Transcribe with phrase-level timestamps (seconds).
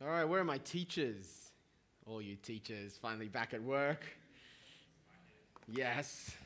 [0.00, 1.50] All right, where are my teachers?
[2.06, 4.04] All you teachers finally back at work.
[5.66, 6.36] Yes.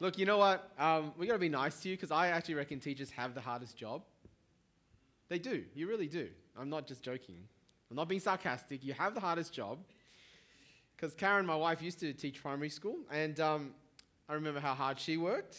[0.00, 0.70] Look, you know what?
[0.78, 3.40] Um, we got to be nice to you because I actually reckon teachers have the
[3.40, 4.02] hardest job.
[5.30, 5.64] They do.
[5.74, 6.28] You really do.
[6.60, 7.36] I'm not just joking.
[7.90, 8.84] I'm not being sarcastic.
[8.84, 9.78] You have the hardest job.
[10.94, 13.70] Because Karen, my wife, used to teach primary school, and um,
[14.28, 15.56] I remember how hard she worked.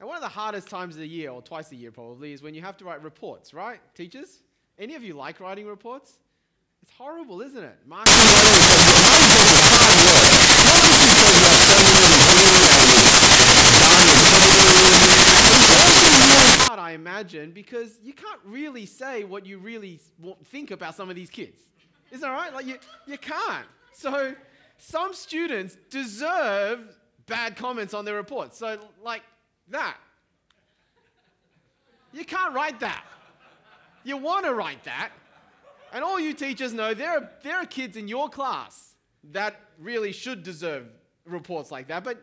[0.00, 2.42] And one of the hardest times of the year, or twice a year probably, is
[2.42, 4.40] when you have to write reports, right, teachers?
[4.78, 6.18] Any of you like writing reports?
[6.82, 7.78] It's horrible, isn't it?
[7.86, 8.04] My
[16.78, 20.00] I imagine, because you can't really say what you really
[20.44, 21.58] think about some of these kids.
[22.10, 22.52] Isn't that right?
[22.52, 23.66] Like you, you can't.
[23.92, 24.34] So
[24.76, 26.94] some students deserve
[27.26, 28.58] bad comments on their reports.
[28.58, 29.22] So like
[29.70, 29.96] that.
[32.12, 33.04] You can't write that.
[34.04, 35.10] You want to write that.
[35.92, 38.94] And all you teachers know there are, there are kids in your class
[39.32, 40.86] that really should deserve
[41.24, 42.22] reports like that, but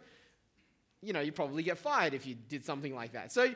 [1.02, 3.32] you know, you probably get fired if you did something like that.
[3.32, 3.54] So,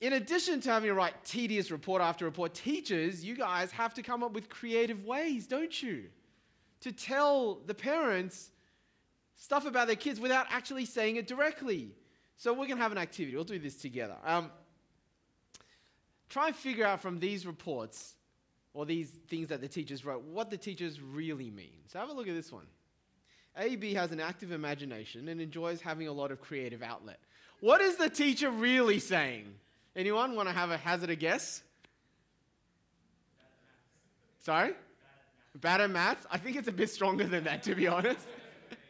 [0.00, 4.02] in addition to having to write tedious report after report, teachers, you guys have to
[4.02, 6.06] come up with creative ways, don't you?
[6.80, 8.50] To tell the parents
[9.36, 11.94] stuff about their kids without actually saying it directly.
[12.36, 13.36] So, we're going to have an activity.
[13.36, 14.16] We'll do this together.
[14.24, 14.50] Um,
[16.28, 18.14] try and figure out from these reports
[18.74, 21.78] or these things that the teachers wrote what the teachers really mean.
[21.86, 22.66] So have a look at this one.
[23.56, 27.18] AB has an active imagination and enjoys having a lot of creative outlet.
[27.60, 29.46] What is the teacher really saying?
[29.94, 31.62] Anyone want to have a hazard a guess?
[34.40, 34.74] Sorry?
[35.60, 36.26] Bad at maths?
[36.30, 38.26] I think it's a bit stronger than that, to be honest.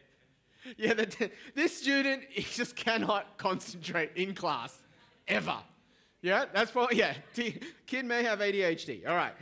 [0.77, 4.77] yeah, the, this student just cannot concentrate in class
[5.28, 5.59] ever.
[6.22, 7.14] Yeah, that's for, yeah.
[7.34, 9.09] T- kid may have ADHD.
[9.09, 9.33] All right.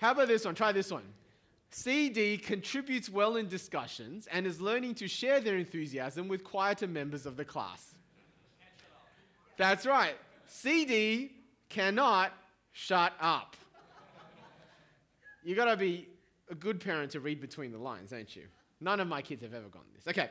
[0.00, 0.54] How about this one?
[0.54, 1.04] Try this one.
[1.70, 7.26] CD contributes well in discussions and is learning to share their enthusiasm with quieter members
[7.26, 7.94] of the class.
[9.56, 10.16] That's right.
[10.46, 11.32] CD
[11.68, 12.32] cannot
[12.72, 13.56] shut up.
[15.44, 16.08] You got to be
[16.50, 18.44] a good parent to read between the lines, ain't you?
[18.80, 20.08] None of my kids have ever gone this.
[20.08, 20.30] Okay.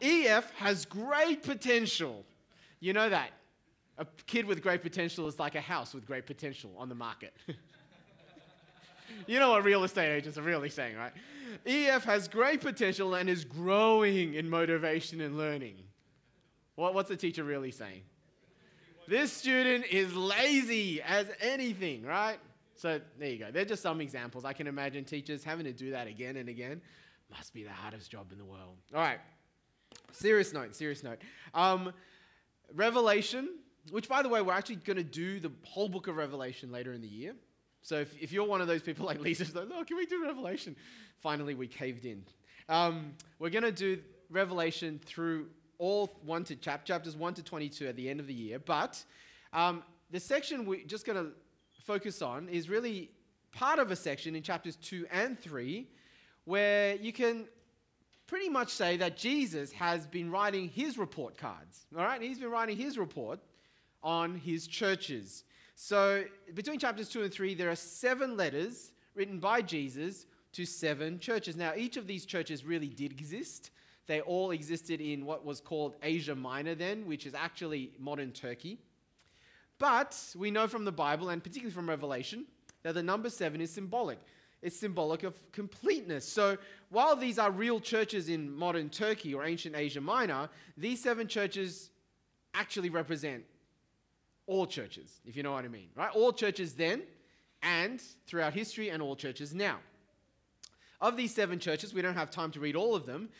[0.00, 2.24] EF has great potential.
[2.80, 3.30] You know that.
[4.02, 7.32] A kid with great potential is like a house with great potential on the market.
[9.28, 11.12] you know what real estate agents are really saying, right?
[11.64, 15.76] EF has great potential and is growing in motivation and learning.
[16.74, 18.02] What, what's the teacher really saying?
[19.06, 22.38] This student is lazy as anything, right?
[22.74, 23.52] So there you go.
[23.52, 24.44] They're just some examples.
[24.44, 26.80] I can imagine teachers having to do that again and again.
[27.30, 28.78] Must be the hardest job in the world.
[28.92, 29.20] All right.
[30.10, 31.18] Serious note, serious note.
[31.54, 31.92] Um,
[32.74, 33.48] Revelation
[33.90, 36.92] which, by the way, we're actually going to do the whole book of Revelation later
[36.92, 37.34] in the year.
[37.82, 40.22] So if, if you're one of those people like Lisa's, like, oh, can we do
[40.22, 40.76] Revelation?
[41.20, 42.22] Finally, we caved in.
[42.68, 44.00] Um, we're going to do
[44.30, 45.48] Revelation through
[45.78, 48.60] all one to chap- chapters 1 to 22 at the end of the year.
[48.60, 49.02] But
[49.52, 49.82] um,
[50.12, 51.32] the section we're just going to
[51.84, 53.10] focus on is really
[53.50, 55.88] part of a section in chapters 2 and 3
[56.44, 57.46] where you can
[58.26, 61.86] pretty much say that Jesus has been writing his report cards.
[61.96, 62.22] All right?
[62.22, 63.40] He's been writing his report
[64.02, 65.44] on his churches.
[65.74, 66.24] So,
[66.54, 71.56] between chapters 2 and 3, there are seven letters written by Jesus to seven churches.
[71.56, 73.70] Now, each of these churches really did exist.
[74.06, 78.78] They all existed in what was called Asia Minor then, which is actually modern Turkey.
[79.78, 82.44] But we know from the Bible, and particularly from Revelation,
[82.82, 84.18] that the number seven is symbolic.
[84.60, 86.28] It's symbolic of completeness.
[86.28, 86.56] So
[86.90, 91.90] while these are real churches in modern Turkey or ancient Asia Minor, these seven churches
[92.54, 93.44] actually represent
[94.52, 96.10] all churches, if you know what I mean, right?
[96.14, 97.02] All churches then
[97.62, 99.78] and throughout history and all churches now.
[101.00, 103.30] Of these seven churches, we don't have time to read all of them.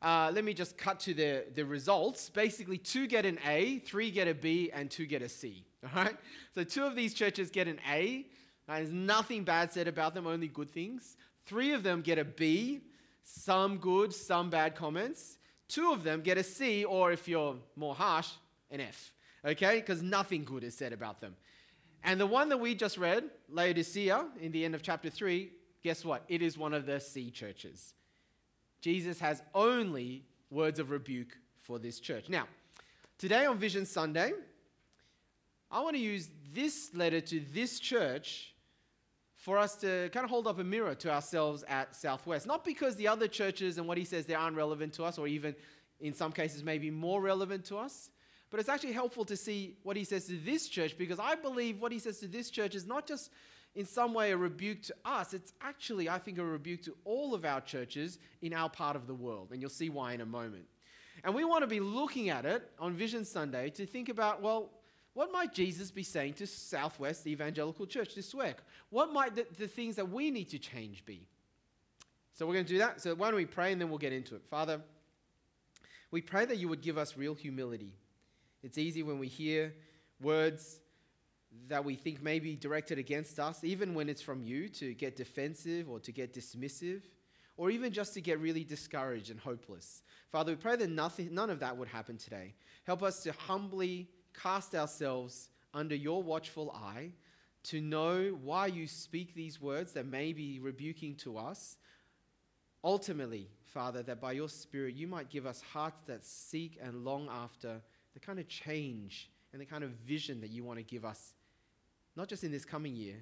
[0.00, 2.30] Uh, let me just cut to the, the results.
[2.30, 5.64] Basically, two get an A, three get a B, and two get a C.
[5.84, 6.16] All right?
[6.54, 8.26] So, two of these churches get an A.
[8.66, 11.16] There's nothing bad said about them, only good things.
[11.46, 12.80] Three of them get a B,
[13.22, 15.38] some good, some bad comments.
[15.68, 18.30] Two of them get a C, or if you're more harsh,
[18.70, 19.12] an F
[19.44, 19.76] okay?
[19.76, 21.36] Because nothing good is said about them.
[22.04, 25.50] And the one that we just read, Laodicea, in the end of chapter 3,
[25.82, 26.24] guess what?
[26.28, 27.94] It is one of the C churches.
[28.80, 32.28] Jesus has only words of rebuke for this church.
[32.28, 32.46] Now,
[33.18, 34.32] today on Vision Sunday,
[35.70, 38.52] I want to use this letter to this church
[39.36, 42.46] for us to kind of hold up a mirror to ourselves at Southwest.
[42.46, 45.26] Not because the other churches and what he says they aren't relevant to us, or
[45.26, 45.54] even
[46.00, 48.10] in some cases, maybe more relevant to us,
[48.52, 51.80] but it's actually helpful to see what he says to this church because I believe
[51.80, 53.30] what he says to this church is not just
[53.74, 57.34] in some way a rebuke to us, it's actually, I think, a rebuke to all
[57.34, 59.48] of our churches in our part of the world.
[59.52, 60.66] And you'll see why in a moment.
[61.24, 64.68] And we want to be looking at it on Vision Sunday to think about, well,
[65.14, 68.56] what might Jesus be saying to Southwest Evangelical Church, to SWEC?
[68.90, 71.26] What might the, the things that we need to change be?
[72.34, 73.00] So we're going to do that.
[73.00, 74.42] So why don't we pray and then we'll get into it.
[74.50, 74.82] Father,
[76.10, 77.94] we pray that you would give us real humility.
[78.62, 79.74] It's easy when we hear
[80.20, 80.78] words
[81.68, 85.16] that we think may be directed against us, even when it's from you, to get
[85.16, 87.02] defensive or to get dismissive,
[87.56, 90.02] or even just to get really discouraged and hopeless.
[90.30, 92.54] Father, we pray that nothing, none of that would happen today.
[92.84, 94.08] Help us to humbly
[94.40, 97.10] cast ourselves under your watchful eye,
[97.64, 101.76] to know why you speak these words that may be rebuking to us.
[102.82, 107.28] Ultimately, Father, that by your Spirit you might give us hearts that seek and long
[107.30, 107.80] after
[108.14, 111.34] the kind of change and the kind of vision that you want to give us
[112.16, 113.16] not just in this coming year,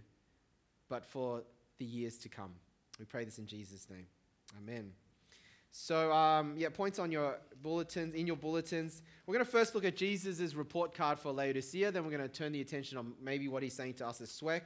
[0.88, 1.42] but for
[1.78, 2.52] the years to come.
[2.98, 4.06] We pray this in Jesus' name.
[4.58, 4.92] Amen.
[5.72, 9.02] So, um, yeah, points on your bulletins, in your bulletins.
[9.26, 12.28] We're going to first look at Jesus' report card for Laodicea, then we're going to
[12.28, 14.62] turn the attention on maybe what he's saying to us as SWEC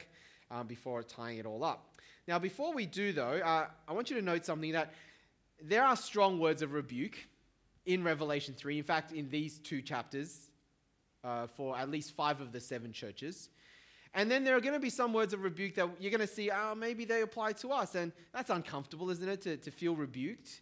[0.49, 1.95] um, before tying it all up.
[2.27, 4.93] Now, before we do, though, uh, I want you to note something that
[5.61, 7.17] there are strong words of rebuke
[7.85, 8.77] in Revelation 3.
[8.77, 10.49] In fact, in these two chapters,
[11.23, 13.49] uh, for at least five of the seven churches.
[14.13, 16.27] And then there are going to be some words of rebuke that you're going to
[16.27, 17.95] see, oh, maybe they apply to us.
[17.95, 20.61] And that's uncomfortable, isn't it, to, to feel rebuked?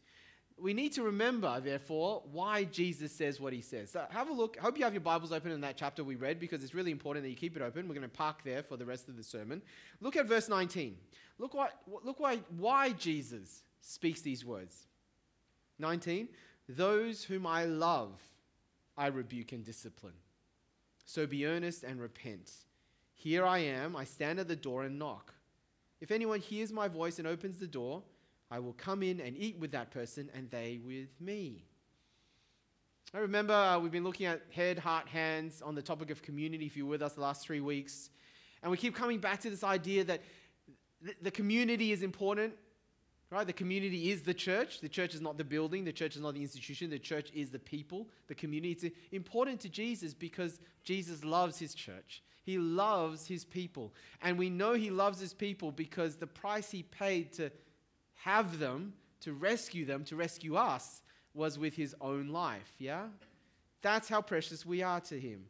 [0.58, 3.92] We need to remember, therefore, why Jesus says what he says.
[3.92, 4.58] So have a look.
[4.60, 6.92] I hope you have your Bibles open in that chapter we read because it's really
[6.92, 7.88] important that you keep it open.
[7.88, 9.62] We're going to park there for the rest of the sermon.
[10.02, 10.96] Look at verse 19.
[11.38, 11.74] Look, what,
[12.04, 14.88] look why, why Jesus speaks these words.
[15.80, 16.28] 19.
[16.68, 18.20] Those whom I love,
[18.98, 20.14] I rebuke and discipline.
[21.06, 22.52] So be earnest and repent.
[23.14, 25.34] Here I am, I stand at the door and knock.
[26.02, 28.04] If anyone hears my voice and opens the door,
[28.52, 31.64] I will come in and eat with that person and they with me.
[33.14, 36.66] I remember uh, we've been looking at head, heart, hands on the topic of community
[36.66, 38.10] if you were with us the last three weeks.
[38.62, 40.22] And we keep coming back to this idea that
[41.04, 42.54] th- the community is important,
[43.34, 43.48] right?
[43.48, 44.80] The community is the church.
[44.80, 47.50] The church is not the building, the church is not the institution, the church is
[47.50, 48.88] the people, the community.
[48.88, 52.22] It's important to Jesus because Jesus loves his church.
[52.44, 53.94] He loves his people.
[54.22, 57.50] And we know he loves his people because the price he paid to
[58.16, 61.02] have them, to rescue them, to rescue us,
[61.34, 62.74] was with his own life.
[62.78, 63.08] Yeah?
[63.82, 65.46] That's how precious we are to him.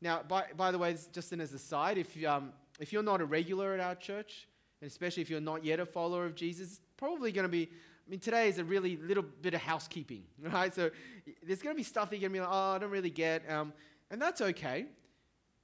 [0.00, 3.24] Now, by, by the way, just as an aside, if, um, if you're not a
[3.24, 4.46] regular at our church,
[4.84, 7.70] and especially if you're not yet a follower of Jesus, it's probably going to be
[8.06, 10.74] I mean, today is a really little bit of housekeeping, right?
[10.74, 10.90] So
[11.42, 13.08] there's going to be stuff that you're going to be like, oh, I don't really
[13.08, 13.50] get.
[13.50, 13.72] Um,
[14.10, 14.84] and that's okay.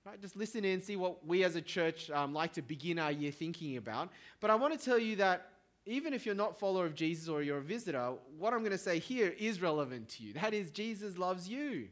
[0.07, 0.19] Right?
[0.23, 3.31] Just listen in, see what we as a church um, like to begin our year
[3.31, 4.09] thinking about.
[4.41, 5.49] But I want to tell you that
[5.85, 8.71] even if you're not a follower of Jesus or you're a visitor, what I'm going
[8.71, 10.33] to say here is relevant to you.
[10.33, 11.89] That is, Jesus loves you.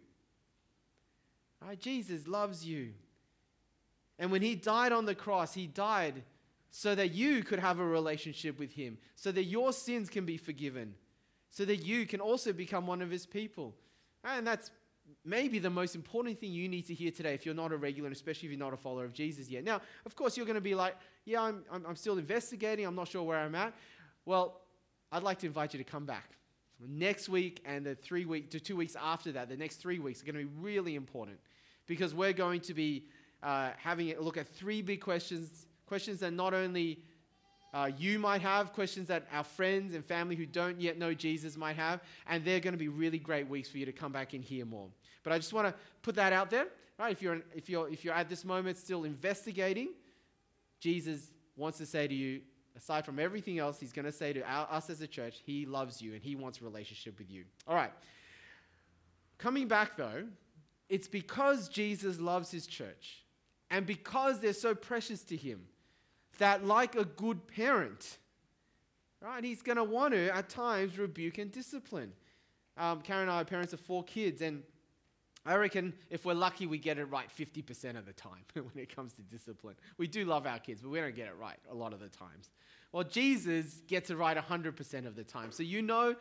[1.61, 1.79] Right?
[1.79, 2.93] Jesus loves you.
[4.19, 6.23] And when he died on the cross, he died
[6.71, 10.37] so that you could have a relationship with him, so that your sins can be
[10.37, 10.95] forgiven,
[11.51, 13.75] so that you can also become one of his people.
[14.25, 14.71] And that's
[15.25, 18.11] maybe the most important thing you need to hear today if you're not a regular,
[18.11, 19.65] especially if you're not a follower of Jesus yet.
[19.65, 22.87] Now, of course, you're going to be like, yeah, I'm, I'm, I'm still investigating.
[22.87, 23.75] I'm not sure where I'm at.
[24.25, 24.61] Well,
[25.11, 26.31] I'd like to invite you to come back.
[26.81, 30.23] Next week and the three week to two weeks after that, the next three weeks
[30.23, 31.39] are going to be really important
[31.87, 33.05] because we're going to be
[33.43, 37.01] uh, having a look at three big questions, questions that not only
[37.75, 41.57] uh, you might have, questions that our friends and family who don't yet know Jesus
[41.57, 44.33] might have, and they're going to be really great weeks for you to come back
[44.33, 44.89] and hear more.
[45.23, 46.67] But I just want to put that out there,
[46.99, 47.13] right?
[47.13, 49.89] If you're, if you're, if you're at this moment still investigating,
[50.81, 52.41] Jesus wants to say to you,
[52.77, 55.67] aside from everything else, he's going to say to our, us as a church, he
[55.67, 57.45] loves you and he wants a relationship with you.
[57.67, 57.93] All right.
[59.37, 60.25] Coming back though,
[60.89, 63.25] it's because Jesus loves his church
[63.71, 65.67] and because they're so precious to him
[66.39, 68.19] that, like a good parent,
[69.21, 72.13] right, he's going to want to at times rebuke and discipline.
[72.77, 74.63] Um, Karen and I are parents of four kids, and
[75.45, 78.95] I reckon if we're lucky, we get it right 50% of the time when it
[78.95, 79.75] comes to discipline.
[79.97, 82.09] We do love our kids, but we don't get it right a lot of the
[82.09, 82.51] times.
[82.93, 85.53] Well, Jesus gets it right 100% of the time.
[85.53, 86.15] So you know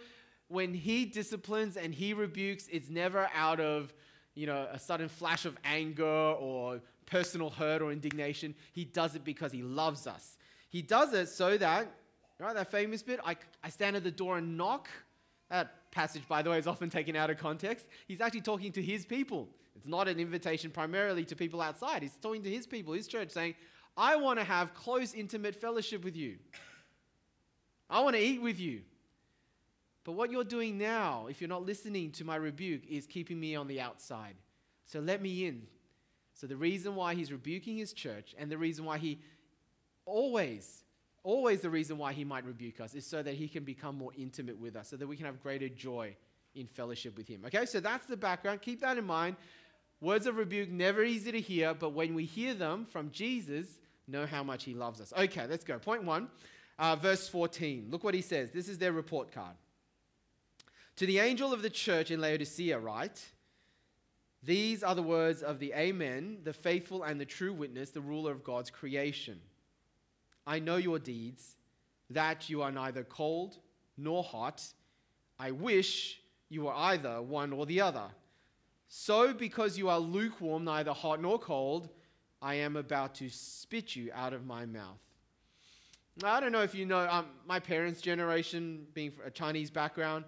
[0.49, 3.93] when he disciplines and he rebukes, it's never out of
[4.37, 8.53] you know, a sudden flash of anger or personal hurt or indignation.
[8.73, 10.37] He does it because he loves us.
[10.69, 11.91] He does it so that,
[12.39, 14.87] right, that famous bit, I, I stand at the door and knock.
[15.49, 17.87] That passage, by the way, is often taken out of context.
[18.07, 19.47] He's actually talking to his people.
[19.75, 22.03] It's not an invitation primarily to people outside.
[22.03, 23.55] He's talking to his people, his church, saying,
[23.95, 26.37] I want to have close, intimate fellowship with you.
[27.89, 28.81] I want to eat with you.
[30.03, 33.55] But what you're doing now, if you're not listening to my rebuke, is keeping me
[33.55, 34.35] on the outside.
[34.85, 35.67] So let me in.
[36.37, 39.19] So the reason why he's rebuking his church and the reason why he
[40.05, 40.83] always,
[41.23, 44.11] always the reason why he might rebuke us is so that he can become more
[44.15, 46.15] intimate with us, so that we can have greater joy
[46.53, 47.41] in fellowship with him.
[47.47, 48.61] Okay, so that's the background.
[48.61, 49.35] Keep that in mind.
[49.99, 54.27] Words of rebuke, never easy to hear, but when we hear them from Jesus, know
[54.27, 55.11] how much he loves us.
[55.17, 55.79] Okay, let's go.
[55.79, 56.27] Point one,
[56.77, 57.87] uh, verse 14.
[57.89, 58.51] Look what he says.
[58.51, 59.55] This is their report card.
[60.97, 63.23] To the angel of the church in Laodicea, write,
[64.43, 68.31] These are the words of the Amen, the faithful and the true witness, the ruler
[68.31, 69.39] of God's creation.
[70.45, 71.57] I know your deeds,
[72.09, 73.57] that you are neither cold
[73.97, 74.63] nor hot.
[75.39, 78.05] I wish you were either one or the other.
[78.87, 81.89] So, because you are lukewarm, neither hot nor cold,
[82.41, 84.99] I am about to spit you out of my mouth.
[86.21, 90.23] Now, I don't know if you know, um, my parents' generation, being a Chinese background,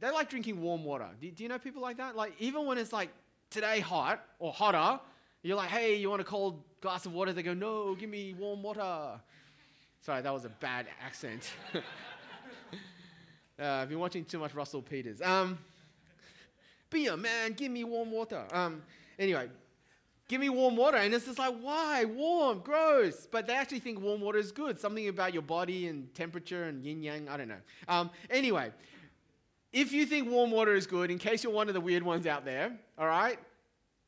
[0.00, 1.08] they like drinking warm water.
[1.20, 2.16] Do, do you know people like that?
[2.16, 3.10] Like, even when it's like
[3.50, 5.00] today hot or hotter,
[5.42, 7.32] you're like, hey, you want a cold glass of water?
[7.32, 9.20] They go, no, give me warm water.
[10.00, 11.50] Sorry, that was a bad accent.
[11.74, 11.80] uh,
[13.62, 15.20] I've been watching too much Russell Peters.
[15.20, 15.58] Um,
[16.90, 18.44] be a man, give me warm water.
[18.52, 18.82] Um,
[19.18, 19.48] anyway,
[20.28, 20.96] give me warm water.
[20.96, 22.04] And it's just like, why?
[22.04, 23.26] Warm, gross.
[23.30, 24.78] But they actually think warm water is good.
[24.80, 27.28] Something about your body and temperature and yin yang.
[27.28, 27.60] I don't know.
[27.88, 28.70] Um, anyway,
[29.72, 32.26] if you think warm water is good, in case you're one of the weird ones
[32.26, 33.38] out there, all right,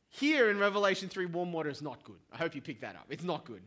[0.09, 2.19] here in Revelation 3, warm water is not good.
[2.33, 3.05] I hope you picked that up.
[3.09, 3.61] It's not good.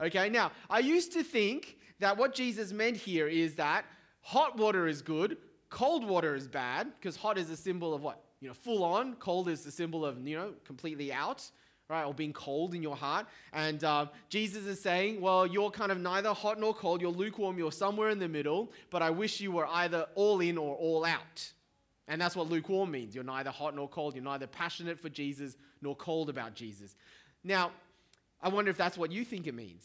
[0.00, 3.84] Okay, now, I used to think that what Jesus meant here is that
[4.20, 5.38] hot water is good,
[5.70, 8.22] cold water is bad, because hot is a symbol of what?
[8.40, 9.14] You know, full on.
[9.14, 11.48] Cold is the symbol of, you know, completely out
[11.88, 13.26] right, or being cold in your heart.
[13.52, 17.58] And uh, Jesus is saying, well, you're kind of neither hot nor cold, you're lukewarm,
[17.58, 21.04] you're somewhere in the middle, but I wish you were either all in or all
[21.04, 21.52] out.
[22.08, 23.14] And that's what lukewarm means.
[23.14, 26.96] You're neither hot nor cold, you're neither passionate for Jesus nor cold about Jesus.
[27.44, 27.70] Now,
[28.42, 29.84] I wonder if that's what you think it means.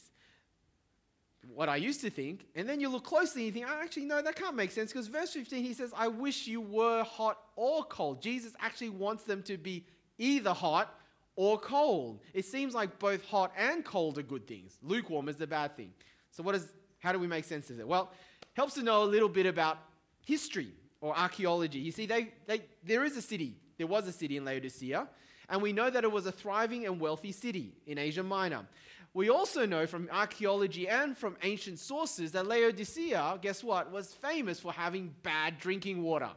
[1.54, 4.06] What I used to think, and then you look closely and you think, oh, actually,
[4.06, 7.40] no, that can't make sense because verse 15 he says, I wish you were hot
[7.56, 8.22] or cold.
[8.22, 9.84] Jesus actually wants them to be
[10.20, 11.01] either hot
[11.36, 12.20] or cold.
[12.34, 14.78] It seems like both hot and cold are good things.
[14.84, 15.92] Lukewarm is the bad thing.
[16.32, 16.68] So what is
[17.00, 17.88] how do we make sense of it?
[17.88, 18.12] Well,
[18.54, 19.80] helps to know a little bit about
[20.26, 20.70] history
[21.02, 21.80] or archaeology.
[21.80, 23.56] You see, they, they, there is a city.
[23.78, 25.08] There was a city in Laodicea,
[25.50, 28.68] and we know that it was a thriving and wealthy city in Asia Minor.
[29.14, 34.60] We also know from archaeology and from ancient sources that Laodicea, guess what, was famous
[34.60, 36.30] for having bad drinking water.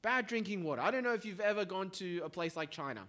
[0.00, 0.80] Bad drinking water.
[0.80, 3.02] I don't know if you've ever gone to a place like China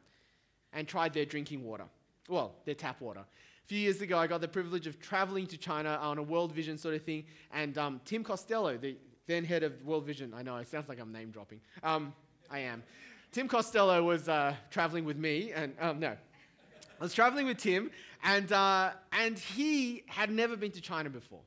[0.74, 1.86] and tried their drinking water.
[2.30, 3.20] Well, their tap water.
[3.20, 6.52] A few years ago, I got the privilege of traveling to China on a World
[6.52, 10.44] Vision sort of thing, and um, Tim Costello, the then head of World Vision, I
[10.44, 11.62] know it sounds like I'm name dropping.
[11.82, 12.14] Um,
[12.52, 12.84] I am.
[13.32, 17.90] Tim Costello was uh, traveling with me, and um, no, I was traveling with Tim,
[18.24, 21.42] and, uh, and he had never been to China before.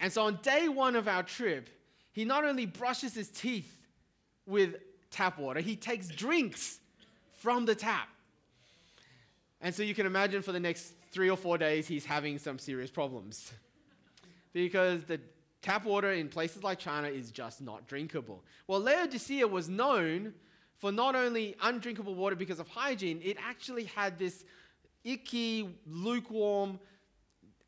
[0.00, 1.68] And so on day one of our trip,
[2.12, 3.76] he not only brushes his teeth
[4.46, 4.76] with
[5.10, 6.80] tap water, he takes drinks
[7.42, 8.08] from the tap.
[9.60, 12.58] And so you can imagine for the next three or four days, he's having some
[12.58, 13.52] serious problems.
[14.52, 15.20] because the
[15.60, 18.44] tap water in places like China is just not drinkable.
[18.68, 20.34] Well, Laodicea was known
[20.78, 24.44] for not only undrinkable water because of hygiene, it actually had this
[25.04, 26.78] icky, lukewarm,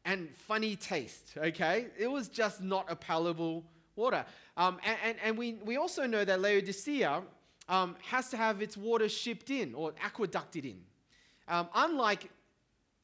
[0.04, 1.86] and funny taste, okay?
[1.98, 3.64] It was just not a palatable
[3.96, 4.24] water.
[4.56, 7.22] Um, and, and, and we, we also know that Laodicea
[7.68, 10.80] um, has to have its water shipped in or aqueducted in.
[11.48, 12.30] Um, unlike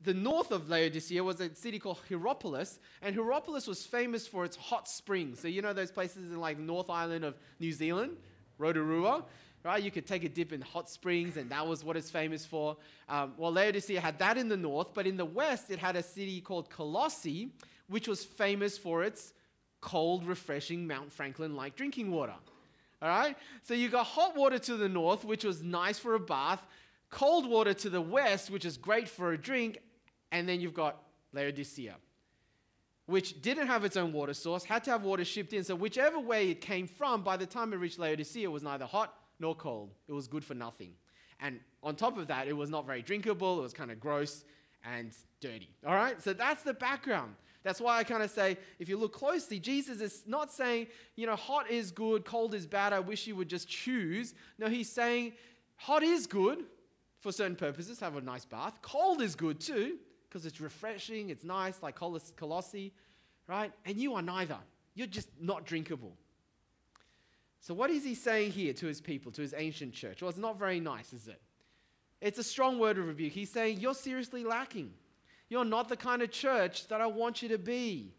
[0.02, 4.56] the north of Laodicea was a city called Hierapolis, and Hierapolis was famous for its
[4.56, 5.40] hot springs.
[5.40, 8.16] So you know those places in like North Island of New Zealand,
[8.58, 9.24] Rotorua,
[9.62, 9.82] right?
[9.82, 12.76] You could take a dip in hot springs, and that was what it's famous for.
[13.08, 16.02] Um, well, Laodicea had that in the north, but in the west it had a
[16.02, 17.50] city called Colossae,
[17.88, 19.34] which was famous for its
[19.82, 22.34] cold, refreshing Mount Franklin-like drinking water.
[23.02, 23.37] All right?
[23.62, 26.64] So you got hot water to the north, which was nice for a bath,
[27.11, 29.78] cold water to the west, which is great for a drink,
[30.33, 31.02] and then you've got
[31.33, 31.97] Laodicea,
[33.07, 35.64] which didn't have its own water source, had to have water shipped in.
[35.64, 38.87] So whichever way it came from, by the time it reached Laodicea, it was neither
[38.87, 39.95] hot nor cold.
[40.09, 40.92] It was good for nothing.
[41.40, 43.59] And on top of that, it was not very drinkable.
[43.59, 44.45] It was kind of gross
[44.85, 45.71] and dirty.
[45.87, 46.21] All right?
[46.23, 47.35] So that's the background.
[47.62, 50.86] That's why I kind of say, if you look closely, Jesus is not saying,
[51.16, 54.34] you know, hot is good, cold is bad, I wish you would just choose.
[54.58, 55.34] No, he's saying,
[55.76, 56.64] hot is good
[57.18, 58.78] for certain purposes, have a nice bath.
[58.80, 59.98] Cold is good too,
[60.28, 62.92] because it's refreshing, it's nice, like Colossae,
[63.46, 63.72] right?
[63.84, 64.58] And you are neither.
[64.94, 66.16] You're just not drinkable.
[67.60, 70.22] So, what is he saying here to his people, to his ancient church?
[70.22, 71.40] Well, it's not very nice, is it?
[72.22, 73.32] It's a strong word of rebuke.
[73.32, 74.92] He's saying, You're seriously lacking.
[75.50, 78.14] You're not the kind of church that I want you to be.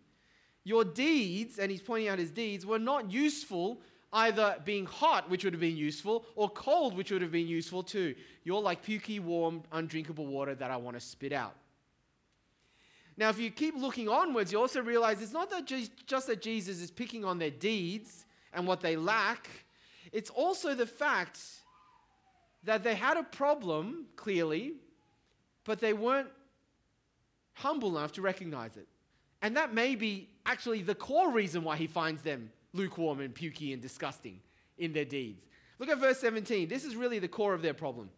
[0.64, 3.82] Your deeds, and he's pointing out his deeds, were not useful,
[4.14, 7.82] either being hot, which would have been useful, or cold, which would have been useful
[7.82, 8.14] too.
[8.44, 11.56] You're like pukey, warm, undrinkable water that I want to spit out.
[13.18, 16.82] Now, if you keep looking onwards, you also realize it's not that just that Jesus
[16.82, 19.50] is picking on their deeds and what they lack,
[20.12, 21.40] it's also the fact
[22.64, 24.74] that they had a problem, clearly,
[25.64, 26.28] but they weren't
[27.54, 28.88] humble enough to recognize it.
[29.42, 33.74] And that may be actually the core reason why he finds them lukewarm and pukey
[33.74, 34.40] and disgusting
[34.78, 35.46] in their deeds.
[35.80, 36.70] Look at verse 17.
[36.70, 38.10] This is really the core of their problem.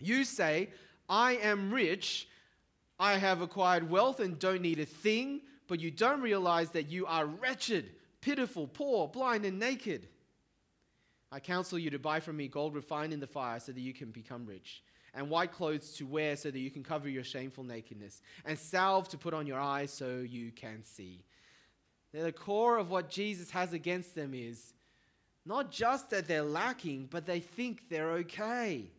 [0.00, 0.70] You say,
[1.08, 2.28] I am rich,
[2.98, 7.06] I have acquired wealth and don't need a thing, but you don't realize that you
[7.06, 10.08] are wretched, pitiful, poor, blind, and naked.
[11.32, 13.92] I counsel you to buy from me gold refined in the fire so that you
[13.92, 14.82] can become rich,
[15.16, 19.08] and white clothes to wear so that you can cover your shameful nakedness, and salve
[19.08, 21.24] to put on your eyes so you can see.
[22.12, 24.74] The core of what Jesus has against them is
[25.44, 28.90] not just that they're lacking, but they think they're okay.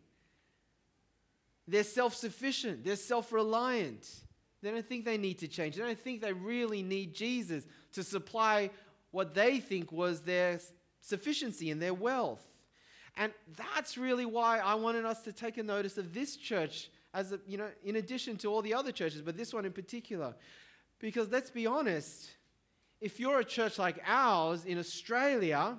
[1.67, 4.07] They're self sufficient, they're self reliant.
[4.63, 5.75] They don't think they need to change.
[5.75, 8.71] They don't think they really need Jesus to supply
[9.11, 10.59] what they think was their
[11.01, 12.43] sufficiency and their wealth.
[13.17, 17.31] And that's really why I wanted us to take a notice of this church as
[17.31, 20.35] a, you know, in addition to all the other churches, but this one in particular.
[20.99, 22.29] Because let's be honest,
[23.01, 25.77] if you're a church like ours in Australia,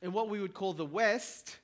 [0.00, 1.58] in what we would call the West,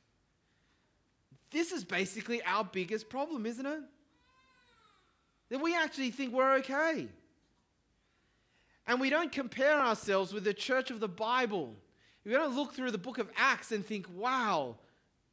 [1.52, 3.80] this is basically our biggest problem, isn't it?
[5.50, 7.06] That we actually think we're okay.
[8.86, 11.76] And we don't compare ourselves with the church of the Bible.
[12.24, 14.76] We don't look through the book of Acts and think, wow,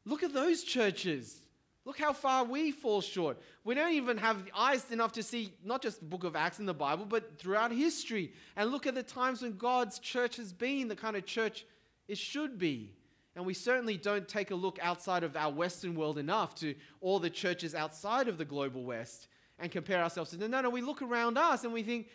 [0.09, 1.41] look at those churches.
[1.85, 3.37] Look how far we fall short.
[3.63, 6.65] We don't even have eyes enough to see not just the book of Acts in
[6.65, 8.33] the Bible, but throughout history.
[8.55, 11.65] And look at the times when God's church has been the kind of church
[12.07, 12.91] it should be.
[13.35, 17.19] And we certainly don't take a look outside of our Western world enough to all
[17.19, 19.27] the churches outside of the global West
[19.59, 20.51] and compare ourselves to them.
[20.51, 22.07] No, no, we look around us and we think,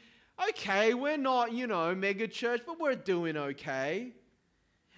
[0.50, 4.12] okay, we're not, you know, mega church, but we're doing okay.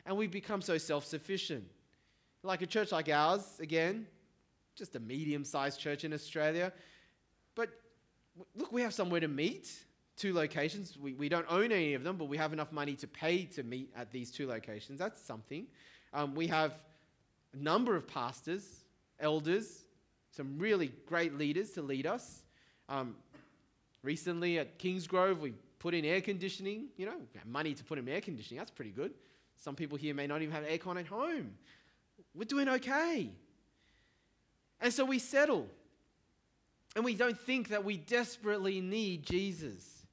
[0.07, 1.65] And we become so self sufficient.
[2.47, 4.07] Like a church like ours, again,
[4.77, 6.73] just a medium sized church in Australia.
[7.57, 7.71] But
[8.55, 9.69] look, we have somewhere to meet,
[10.17, 10.97] two locations.
[10.97, 13.65] We, we don't own any of them, but we have enough money to pay to
[13.65, 14.97] meet at these two locations.
[15.01, 15.67] That's something.
[16.15, 16.79] Um, we have
[17.53, 18.85] a number of pastors,
[19.19, 19.85] elders,
[20.31, 22.45] some really great leaders to lead us.
[22.89, 23.17] Um,
[24.05, 26.91] recently at Kingsgrove, we put in air conditioning.
[26.97, 28.59] You know, money to put in air conditioning.
[28.59, 29.15] That's pretty good.
[29.57, 31.55] Some people here may not even have aircon at home.
[32.37, 33.31] We're doing okay.
[34.81, 35.67] And so we settle.
[36.95, 40.07] And we don't think that we desperately need Jesus.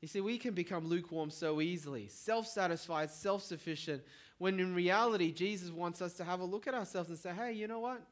[0.00, 4.02] You see, we can become lukewarm so easily, self satisfied, self sufficient,
[4.38, 7.52] when in reality, Jesus wants us to have a look at ourselves and say, hey,
[7.52, 8.02] you know what?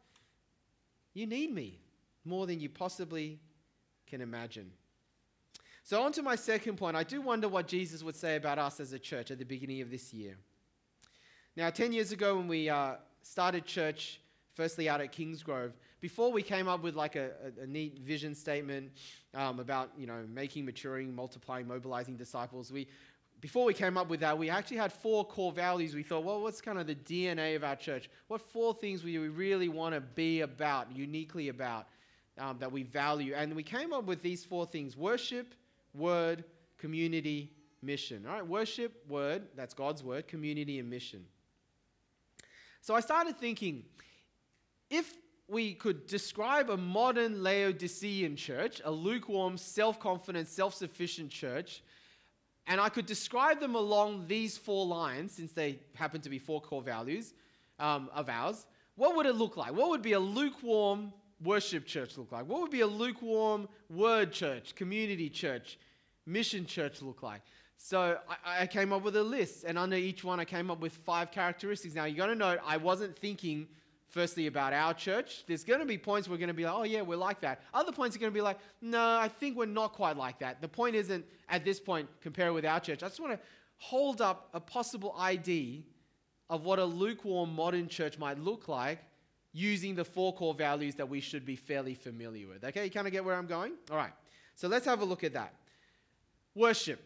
[1.15, 1.81] You need me
[2.25, 3.39] more than you possibly
[4.07, 4.71] can imagine.
[5.85, 6.97] So, on to my second point.
[6.97, 9.81] I do wonder what Jesus would say about us as a church at the beginning
[9.81, 10.37] of this year.
[11.55, 14.21] Now, 10 years ago, when we uh, started church,
[14.55, 18.35] firstly out at Kingsgrove, before we came up with like a, a, a neat vision
[18.35, 18.91] statement
[19.35, 22.89] um, about, you know, making, maturing, multiplying, mobilizing disciples, we,
[23.43, 25.95] before we came up with that, we actually had four core values.
[25.95, 28.09] We thought, well, what's kind of the DNA of our church?
[28.29, 31.87] What four things we really want to be about, uniquely about,
[32.39, 33.35] um, that we value?
[33.35, 35.55] And we came up with these four things worship,
[35.93, 36.45] word,
[36.79, 38.25] community, mission.
[38.27, 41.27] All right, worship, word, that's God's word, community, and mission.
[42.83, 43.85] So I started thinking
[44.91, 45.15] if
[45.47, 51.85] we could describe a modern Laodicean church, a lukewarm, self confident, self sufficient church,
[52.67, 56.61] and I could describe them along these four lines, since they happen to be four
[56.61, 57.35] core values
[57.79, 58.67] um, of ours,
[58.97, 59.73] what would it look like?
[59.73, 62.49] What would be a lukewarm worship church look like?
[62.49, 65.79] What would be a lukewarm word church, community church,
[66.27, 67.43] mission church look like?
[67.85, 68.17] So
[68.47, 70.93] I, I came up with a list, and under each one, I came up with
[70.93, 71.97] five characteristics.
[71.97, 73.67] Now, you got to note, I wasn't thinking
[74.09, 75.43] firstly about our church.
[75.49, 77.61] There's going to be points we're going to be like, oh, yeah, we're like that.
[77.75, 80.63] Other points are going to be like, no, I think we're not quite like that.
[80.63, 83.03] The point isn't at this point compare with our church.
[83.03, 83.41] I just want to
[83.79, 85.85] hold up a possible ID
[86.51, 89.01] of what a lukewarm modern church might look like
[89.53, 92.63] using the four core values that we should be fairly familiar with.
[92.63, 93.73] Okay, you kind of get where I'm going?
[93.91, 94.13] All right,
[94.55, 95.53] so let's have a look at that.
[96.55, 97.03] Worship.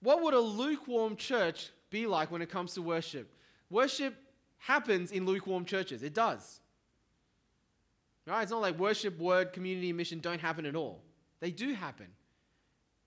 [0.00, 3.32] What would a lukewarm church be like when it comes to worship?
[3.70, 4.14] Worship
[4.58, 6.60] happens in lukewarm churches, it does.
[8.26, 8.42] Right?
[8.42, 11.00] It's not like worship, word, community, mission don't happen at all.
[11.40, 12.06] They do happen.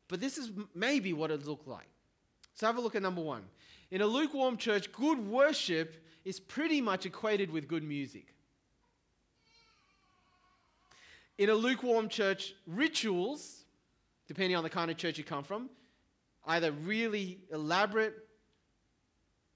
[0.07, 1.87] But this is maybe what it looks like.
[2.55, 3.43] So have a look at number one.
[3.91, 8.33] In a lukewarm church, good worship is pretty much equated with good music.
[11.37, 13.63] In a lukewarm church, rituals,
[14.27, 15.69] depending on the kind of church you come from,
[16.45, 18.15] either really elaborate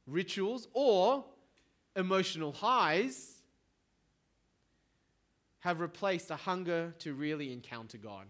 [0.08, 1.26] rituals or
[1.96, 3.36] emotional highs
[5.60, 8.28] have replaced a hunger to really encounter God.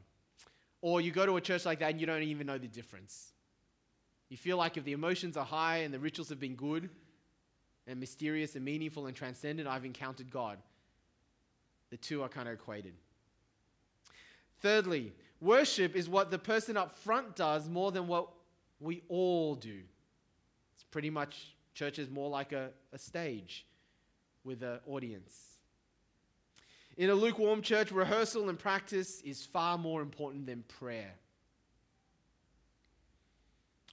[0.82, 3.34] Or you go to a church like that and you don't even know the difference.
[4.30, 6.89] You feel like if the emotions are high and the rituals have been good
[7.88, 10.58] and mysterious and meaningful and transcendent, I've encountered God.
[11.89, 12.94] The two are kind of equated.
[14.62, 18.30] Thirdly, worship is what the person up front does more than what
[18.80, 19.82] we all do.
[20.76, 23.66] It's pretty much, church is more like a, a stage
[24.44, 25.56] with an audience.
[26.98, 31.14] In a lukewarm church, rehearsal and practice is far more important than prayer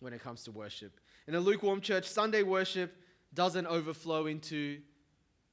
[0.01, 1.01] when it comes to worship.
[1.27, 2.97] In a lukewarm church, Sunday worship
[3.35, 4.81] doesn't overflow into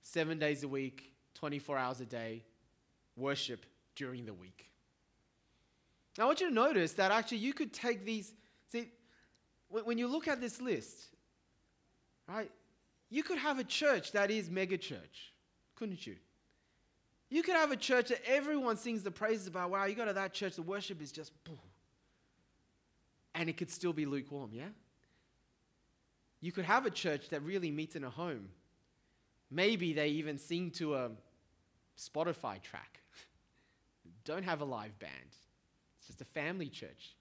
[0.02, 2.44] seven days a week, 24 hours a day
[3.16, 3.66] worship
[3.96, 4.72] during the week.
[6.18, 8.34] Now, I want you to notice that actually you could take these.
[8.72, 8.92] See,
[9.70, 11.08] when you look at this list,
[12.28, 12.52] right,
[13.10, 15.34] you could have a church that is mega church,
[15.76, 16.16] couldn't you?
[17.30, 19.70] You could have a church that everyone sings the praises about.
[19.70, 21.32] Wow, you go to that church, the worship is just,
[23.36, 24.70] and it could still be lukewarm, yeah?
[26.42, 28.50] You could have a church that really meets in a home.
[29.52, 31.12] Maybe they even sing to a
[31.98, 33.02] Spotify track.
[34.24, 35.12] Don't have a live band.
[36.00, 37.16] It's just a family church.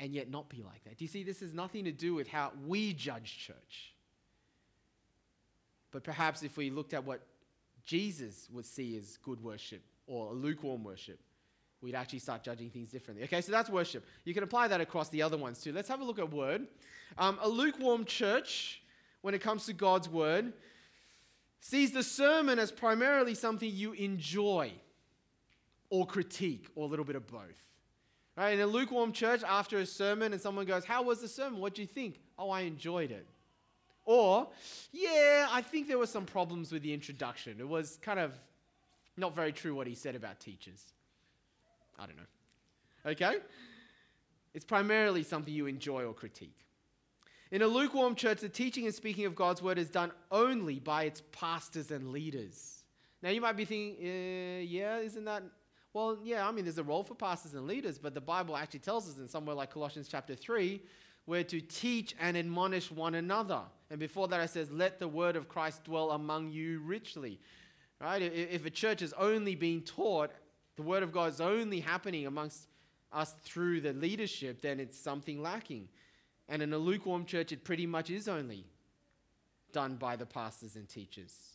[0.00, 0.98] And yet not be like that.
[0.98, 1.22] Do you see?
[1.22, 3.94] This has nothing to do with how we judge church.
[5.92, 7.20] But perhaps if we looked at what
[7.84, 11.20] Jesus would see as good worship or lukewarm worship,
[11.80, 13.24] we'd actually start judging things differently.
[13.24, 14.04] Okay, so that's worship.
[14.24, 15.72] You can apply that across the other ones too.
[15.72, 16.66] Let's have a look at word.
[17.16, 18.82] Um, a lukewarm church,
[19.20, 20.52] when it comes to God's word,
[21.60, 24.72] sees the sermon as primarily something you enjoy
[25.90, 27.62] or critique or a little bit of both.
[28.36, 28.54] Right?
[28.54, 31.60] In a lukewarm church, after a sermon and someone goes, How was the sermon?
[31.60, 32.20] What do you think?
[32.38, 33.26] Oh, I enjoyed it.
[34.04, 34.48] Or,
[34.92, 37.56] yeah, I think there were some problems with the introduction.
[37.58, 38.32] It was kind of
[39.16, 40.82] not very true what he said about teachers.
[41.98, 43.10] I don't know.
[43.12, 43.38] Okay?
[44.52, 46.64] It's primarily something you enjoy or critique.
[47.50, 51.04] In a lukewarm church, the teaching and speaking of God's word is done only by
[51.04, 52.82] its pastors and leaders.
[53.22, 55.44] Now, you might be thinking, uh, yeah, isn't that?
[55.94, 58.80] Well, yeah, I mean, there's a role for pastors and leaders, but the Bible actually
[58.80, 60.82] tells us in somewhere like Colossians chapter 3
[61.26, 63.60] we're to teach and admonish one another.
[63.90, 67.40] And before that, it says, let the word of Christ dwell among you richly.
[68.00, 68.20] Right?
[68.20, 70.32] If a church is only being taught,
[70.76, 72.68] the word of God is only happening amongst
[73.12, 75.88] us through the leadership, then it's something lacking.
[76.48, 78.66] And in a lukewarm church, it pretty much is only
[79.72, 81.53] done by the pastors and teachers.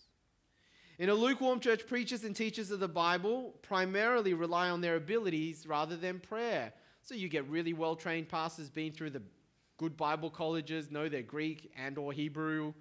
[0.99, 5.65] In a lukewarm church, preachers and teachers of the Bible primarily rely on their abilities
[5.65, 6.73] rather than prayer.
[7.03, 9.21] So you get really well trained pastors being through the
[9.77, 12.73] good Bible colleges, know their Greek and or Hebrew.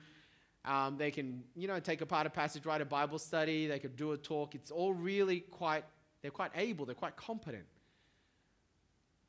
[0.65, 3.69] Um, they can, you know, take apart a passage, write a Bible study.
[3.69, 4.57] They could do a talk.
[4.57, 5.85] It's all really quite,
[6.21, 6.87] they're quite able.
[6.87, 7.67] They're quite competent.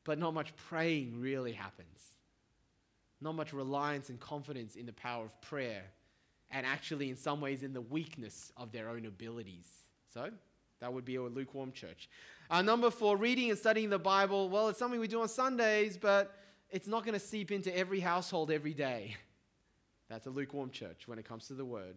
[0.02, 2.16] But not much praying really happens.
[3.20, 5.84] Not much reliance and confidence in the power of prayer.
[6.50, 9.68] And actually, in some ways, in the weakness of their own abilities.
[10.12, 10.30] So,
[10.80, 12.08] that would be a lukewarm church.
[12.50, 14.48] Uh, number four, reading and studying the Bible.
[14.48, 16.34] Well, it's something we do on Sundays, but
[16.70, 19.16] it's not going to seep into every household every day.
[20.08, 21.94] That's a lukewarm church when it comes to the word.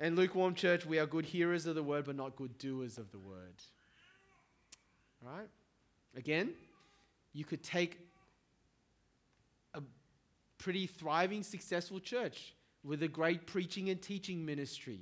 [0.00, 3.12] And lukewarm church, we are good hearers of the word, but not good doers of
[3.12, 3.54] the word.
[5.22, 5.48] Right?
[6.16, 6.54] Again,
[7.32, 7.98] you could take
[9.74, 9.82] a
[10.58, 12.54] pretty thriving, successful church
[12.84, 15.00] with a great preaching and teaching ministry,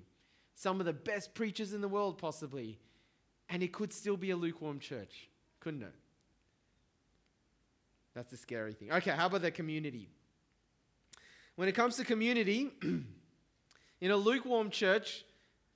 [0.55, 2.79] some of the best preachers in the world, possibly,
[3.49, 5.29] and it could still be a lukewarm church,
[5.61, 5.95] couldn't it?
[8.15, 8.93] That's the scary thing.
[8.93, 10.09] Okay, how about the community?
[11.55, 12.71] When it comes to community,
[14.01, 15.25] in a lukewarm church,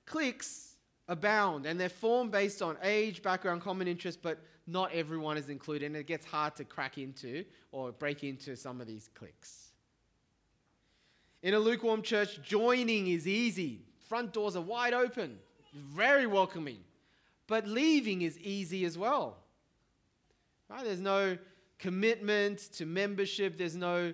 [0.05, 0.75] cliques
[1.07, 5.87] abound and they're formed based on age, background, common interest, but not everyone is included,
[5.87, 9.72] and it gets hard to crack into or break into some of these cliques.
[11.43, 13.81] In a lukewarm church, joining is easy.
[14.07, 15.37] Front doors are wide open.
[15.73, 16.79] very welcoming.
[17.47, 19.37] But leaving is easy as well.
[20.69, 20.85] Right?
[20.85, 21.37] There's no
[21.79, 23.57] commitment to membership.
[23.57, 24.13] There's no,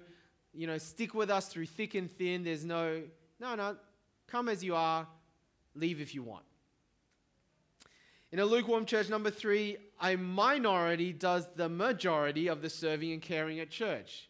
[0.56, 2.44] you know, stick with us through thick and thin.
[2.44, 3.04] There's no,
[3.40, 3.78] no, no,
[4.26, 5.08] come as you are,
[5.76, 6.46] leave if you want.
[8.32, 13.22] In a lukewarm church, number three, a minority does the majority of the serving and
[13.22, 14.29] caring at church.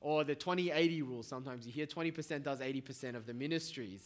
[0.00, 1.22] Or the 20 80 rule.
[1.22, 4.02] Sometimes you hear 20% does 80% of the ministries.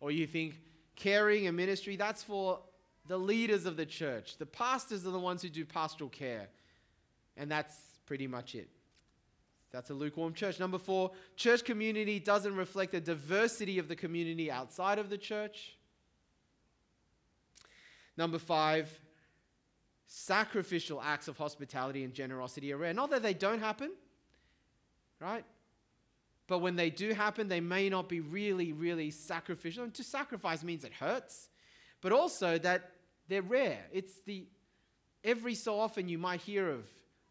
[0.00, 0.60] Or you think
[0.96, 2.60] caring and ministry, that's for
[3.06, 4.38] the leaders of the church.
[4.38, 6.48] The pastors are the ones who do pastoral care.
[7.36, 7.74] And that's
[8.06, 8.68] pretty much it.
[9.72, 10.58] That's a lukewarm church.
[10.58, 15.76] Number four, church community doesn't reflect the diversity of the community outside of the church.
[18.16, 19.00] Number five,
[20.06, 22.92] sacrificial acts of hospitality and generosity are rare.
[22.92, 23.92] Not that they don't happen,
[25.20, 25.44] right?
[26.46, 29.84] But when they do happen, they may not be really, really sacrificial.
[29.84, 31.48] And to sacrifice means it hurts,
[32.00, 32.90] but also that
[33.28, 33.84] they're rare.
[33.92, 34.46] It's the
[35.22, 36.84] every so often you might hear of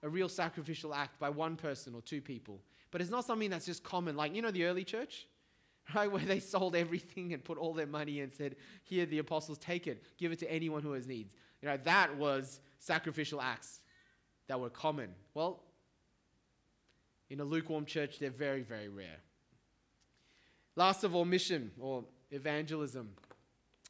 [0.04, 2.62] a real sacrificial act by one person or two people.
[2.92, 4.16] But it's not something that's just common.
[4.16, 5.28] Like, you know, the early church,
[5.96, 6.10] right?
[6.10, 9.88] Where they sold everything and put all their money and said, Here, the apostles, take
[9.88, 11.36] it, give it to anyone who has needs.
[11.62, 13.82] You know, that was sacrificial acts
[14.48, 15.10] that were common.
[15.34, 15.62] Well,
[17.30, 19.20] in a lukewarm church, they're very, very rare.
[20.76, 23.10] Last of all, mission or evangelism,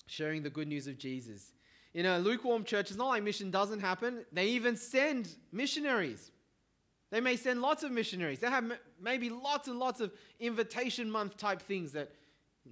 [0.08, 1.52] sharing the good news of Jesus.
[1.94, 4.26] In a lukewarm church, it's not like mission doesn't happen.
[4.32, 6.32] They even send missionaries.
[7.12, 8.40] They may send lots of missionaries.
[8.40, 8.72] They have
[9.02, 12.12] maybe lots and lots of invitation month type things that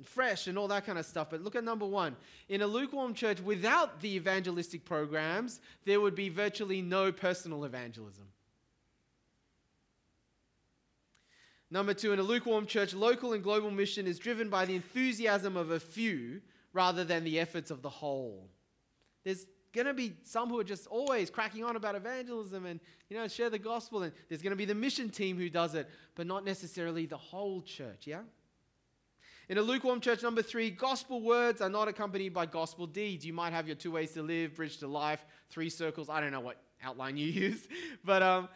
[0.04, 1.30] fresh and all that kind of stuff.
[1.32, 2.16] But look at number one.
[2.50, 8.26] In a lukewarm church, without the evangelistic programs, there would be virtually no personal evangelism.
[11.70, 15.58] Number two, in a lukewarm church, local and global mission is driven by the enthusiasm
[15.58, 16.42] of a few
[16.74, 18.50] rather than the efforts of the whole.
[19.24, 23.18] There's going to be some who are just always cracking on about evangelism and you
[23.18, 25.88] know share the gospel and there's going to be the mission team who does it
[26.16, 28.22] but not necessarily the whole church yeah?
[29.50, 33.26] In a lukewarm church number three gospel words are not accompanied by gospel deeds.
[33.26, 36.10] You might have your two ways to live bridge to life three circles.
[36.10, 37.68] I don't know what outline you use
[38.04, 38.50] but um,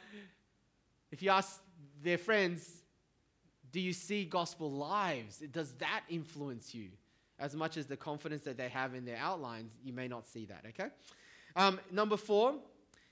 [1.12, 1.62] if you ask
[2.04, 2.81] their friends
[3.72, 6.90] do you see gospel lives does that influence you
[7.42, 10.46] as much as the confidence that they have in their outlines, you may not see
[10.46, 10.90] that, okay?
[11.56, 12.56] Um, number four,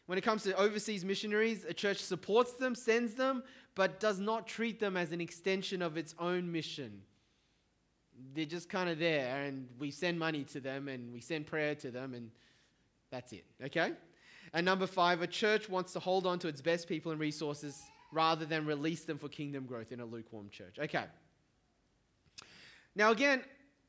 [0.05, 3.43] when it comes to overseas missionaries, a church supports them, sends them,
[3.75, 7.01] but does not treat them as an extension of its own mission.
[8.33, 11.73] They're just kind of there, and we send money to them, and we send prayer
[11.75, 12.29] to them, and
[13.09, 13.93] that's it, okay?
[14.53, 17.81] And number five, a church wants to hold on to its best people and resources
[18.11, 20.79] rather than release them for kingdom growth in a lukewarm church.
[20.79, 21.05] Okay.
[22.95, 23.41] Now, again,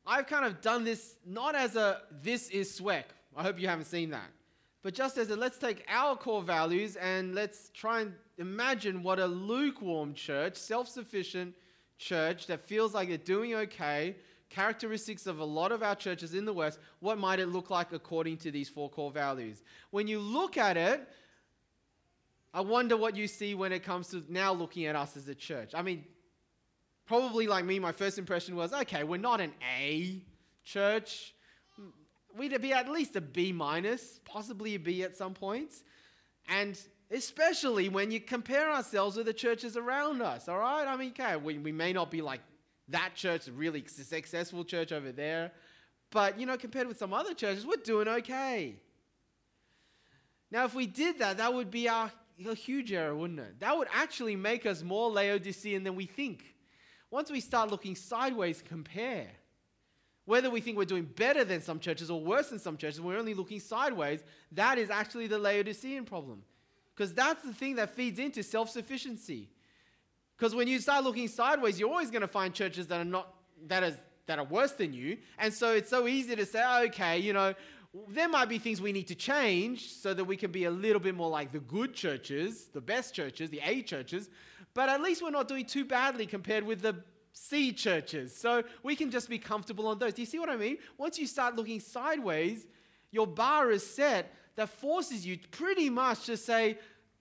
[0.06, 3.04] I've kind of done this not as a this is SWEC.
[3.36, 4.30] I hope you haven't seen that.
[4.82, 9.18] But just as a let's take our core values and let's try and imagine what
[9.18, 11.54] a lukewarm church, self sufficient
[11.98, 14.16] church that feels like they're doing okay,
[14.48, 17.92] characteristics of a lot of our churches in the West, what might it look like
[17.92, 19.62] according to these four core values?
[19.90, 21.06] When you look at it,
[22.52, 25.34] I wonder what you see when it comes to now looking at us as a
[25.34, 25.72] church.
[25.74, 26.04] I mean,
[27.06, 30.22] probably like me, my first impression was okay, we're not an A
[30.64, 31.34] church.
[32.36, 35.82] We'd be at least a B minus, possibly a B at some points.
[36.48, 36.78] And
[37.10, 40.86] especially when you compare ourselves with the churches around us, all right?
[40.86, 42.40] I mean, okay, we, we may not be like
[42.88, 45.52] that church, really successful church over there,
[46.10, 48.76] but you know, compared with some other churches, we're doing okay.
[50.50, 52.10] Now, if we did that, that would be our,
[52.46, 53.60] a huge error, wouldn't it?
[53.60, 56.44] That would actually make us more Laodicean than we think.
[57.10, 59.28] Once we start looking sideways, compare.
[60.26, 63.18] Whether we think we're doing better than some churches or worse than some churches, we're
[63.18, 64.22] only looking sideways,
[64.52, 66.42] that is actually the Laodicean problem.
[66.94, 69.48] Because that's the thing that feeds into self sufficiency.
[70.36, 73.34] Because when you start looking sideways, you're always going to find churches that are not
[73.66, 75.18] that is that are worse than you.
[75.38, 77.54] And so it's so easy to say, okay, you know,
[78.08, 81.00] there might be things we need to change so that we can be a little
[81.00, 84.30] bit more like the good churches, the best churches, the A churches
[84.74, 86.96] but at least we're not doing too badly compared with the
[87.32, 88.34] C churches.
[88.34, 90.14] So we can just be comfortable on those.
[90.14, 90.78] Do you see what I mean?
[90.98, 92.66] Once you start looking sideways,
[93.10, 96.78] your bar is set that forces you pretty much to say,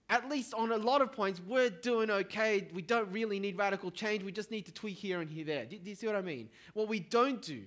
[0.09, 2.67] at least on a lot of points, we're doing okay.
[2.73, 4.23] We don't really need radical change.
[4.23, 5.65] We just need to tweak here and here there.
[5.65, 6.49] Do, you see what I mean?
[6.73, 7.63] What we don't do,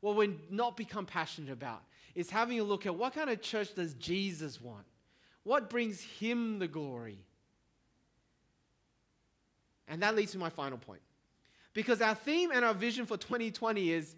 [0.00, 1.82] what we not become passionate about,
[2.14, 4.84] is having a look at what kind of church does Jesus want?
[5.44, 7.18] What brings him the glory?
[9.88, 11.02] And that leads to my final point.
[11.74, 14.14] Because our theme and our vision for 2020 is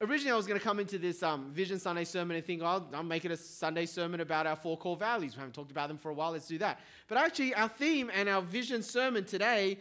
[0.00, 2.86] originally I was going to come into this um, Vision Sunday sermon and think, oh,
[2.94, 5.34] I'll make it a Sunday sermon about our four core values.
[5.34, 6.32] We haven't talked about them for a while.
[6.32, 6.80] Let's do that.
[7.08, 9.78] But actually, our theme and our vision sermon today,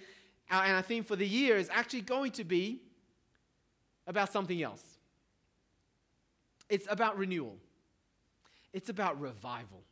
[0.49, 2.81] our, and our theme for the year, is actually going to be
[4.07, 4.88] about something else.
[6.69, 7.57] It's about renewal.
[8.73, 9.83] It's about revival.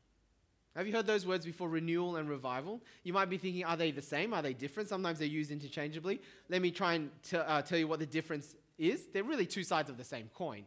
[0.75, 2.83] Have you heard those words before, renewal and revival?
[3.03, 4.31] You might be thinking, are they the same?
[4.31, 4.87] Are they different?
[4.87, 6.21] Sometimes they're used interchangeably.
[6.49, 9.07] Let me try and t- uh, tell you what the difference is.
[9.11, 10.65] They're really two sides of the same coin.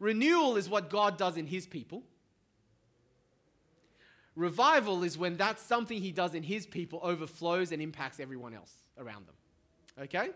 [0.00, 2.02] Renewal is what God does in His people.
[4.34, 8.72] Revival is when that something He does in His people overflows and impacts everyone else
[8.98, 9.36] around them.
[10.02, 10.30] Okay?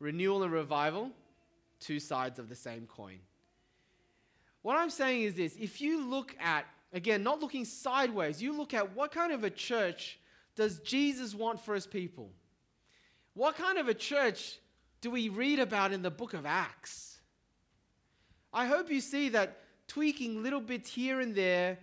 [0.00, 1.10] Renewal and revival,
[1.78, 3.20] two sides of the same coin.
[4.62, 8.42] What I'm saying is this if you look at Again, not looking sideways.
[8.42, 10.18] You look at what kind of a church
[10.56, 12.30] does Jesus want for his people?
[13.34, 14.58] What kind of a church
[15.00, 17.18] do we read about in the book of Acts?
[18.52, 21.78] I hope you see that tweaking little bits here and there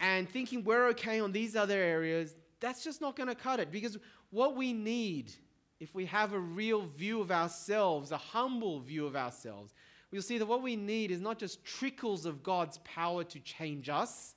[0.00, 3.70] and thinking we're okay on these other areas, that's just not going to cut it.
[3.70, 3.98] Because
[4.30, 5.30] what we need,
[5.78, 9.74] if we have a real view of ourselves, a humble view of ourselves,
[10.12, 13.88] we'll see that what we need is not just trickles of God's power to change
[13.88, 14.34] us.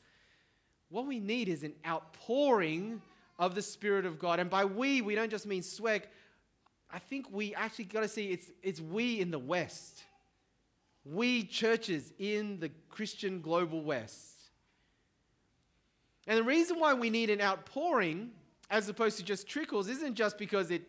[0.90, 3.02] What we need is an outpouring
[3.38, 4.40] of the Spirit of God.
[4.40, 6.04] And by we, we don't just mean SWEC.
[6.92, 10.04] I think we actually got to see it's, it's we in the West.
[11.04, 14.32] We churches in the Christian global West.
[16.26, 18.32] And the reason why we need an outpouring
[18.70, 20.86] as opposed to just trickles isn't just because it's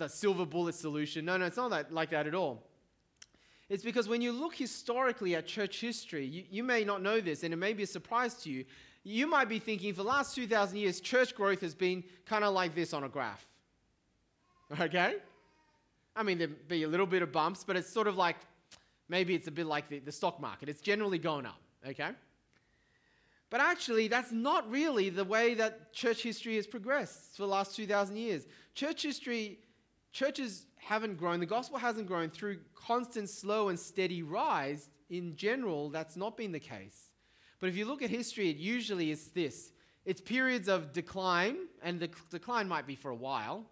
[0.00, 1.24] a silver bullet solution.
[1.24, 2.69] No, no, it's not that, like that at all.
[3.70, 7.44] It's because when you look historically at church history, you, you may not know this,
[7.44, 8.64] and it may be a surprise to you.
[9.04, 12.52] You might be thinking for the last 2,000 years, church growth has been kind of
[12.52, 13.46] like this on a graph.
[14.80, 15.14] Okay?
[16.16, 18.36] I mean, there'd be a little bit of bumps, but it's sort of like
[19.08, 20.68] maybe it's a bit like the, the stock market.
[20.68, 21.60] It's generally going up.
[21.86, 22.10] Okay?
[23.50, 27.76] But actually, that's not really the way that church history has progressed for the last
[27.76, 28.46] 2,000 years.
[28.74, 29.58] Church history,
[30.12, 34.88] churches haven't grown, the gospel hasn't grown through constant, slow, and steady rise.
[35.08, 37.12] In general, that's not been the case.
[37.58, 39.72] But if you look at history, it usually is this
[40.04, 43.66] it's periods of decline, and the decline might be for a while,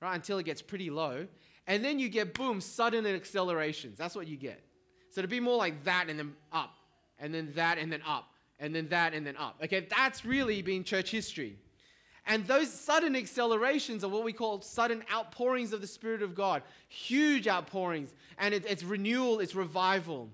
[0.00, 1.26] right, until it gets pretty low.
[1.66, 3.98] And then you get, boom, sudden accelerations.
[3.98, 4.64] That's what you get.
[5.10, 6.76] So to be more like that and then up,
[7.18, 9.56] and then that and then up, and then that and then up.
[9.62, 11.58] Okay, that's really been church history.
[12.30, 16.62] And those sudden accelerations are what we call sudden outpourings of the Spirit of God,
[16.86, 18.14] huge outpourings.
[18.38, 20.30] And it, it's renewal, it's revival.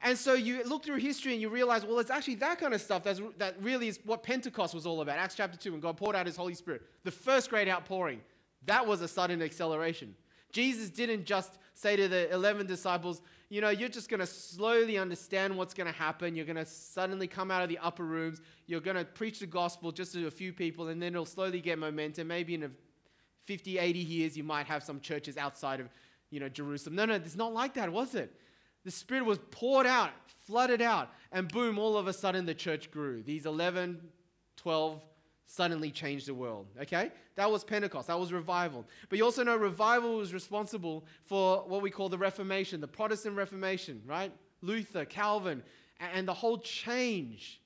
[0.00, 2.80] And so you look through history and you realize, well, it's actually that kind of
[2.80, 5.18] stuff that's, that really is what Pentecost was all about.
[5.18, 8.22] Acts chapter 2, when God poured out his Holy Spirit, the first great outpouring,
[8.64, 10.14] that was a sudden acceleration.
[10.52, 14.96] Jesus didn't just say to the 11 disciples, you know, you're just going to slowly
[14.96, 16.36] understand what's going to happen.
[16.36, 18.40] You're going to suddenly come out of the upper rooms.
[18.66, 21.60] You're going to preach the gospel just to a few people, and then it'll slowly
[21.60, 22.28] get momentum.
[22.28, 22.70] Maybe in a
[23.46, 25.88] 50, 80 years, you might have some churches outside of,
[26.30, 26.94] you know, Jerusalem.
[26.94, 28.32] No, no, it's not like that, was it?
[28.84, 30.12] The Spirit was poured out,
[30.46, 33.20] flooded out, and boom, all of a sudden the church grew.
[33.20, 34.00] These 11,
[34.58, 35.02] 12
[35.50, 36.66] suddenly changed the world.
[36.80, 37.10] Okay?
[37.34, 38.06] That was Pentecost.
[38.06, 38.86] That was revival.
[39.08, 43.36] But you also know revival was responsible for what we call the Reformation, the Protestant
[43.36, 44.32] Reformation, right?
[44.62, 45.64] Luther, Calvin,
[45.98, 47.60] and the whole change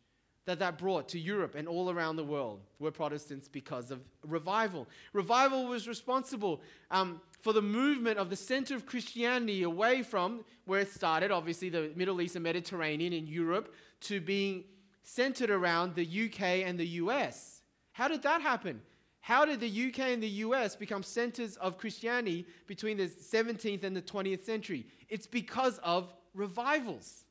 [0.46, 4.86] that that brought to Europe and all around the world were Protestants because of revival.
[5.12, 10.80] Revival was responsible um, for the movement of the center of Christianity away from where
[10.80, 14.64] it started, obviously the Middle East and Mediterranean in Europe, to being
[15.02, 17.53] centered around the UK and the US.
[17.94, 18.83] How did that happen?
[19.20, 23.96] How did the UK and the US become centers of Christianity between the 17th and
[23.96, 24.85] the 20th century?
[25.09, 27.24] It's because of revivals.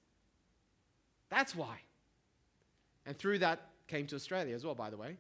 [1.29, 1.77] That's why.
[3.05, 5.17] And through that came to Australia as well, by the way.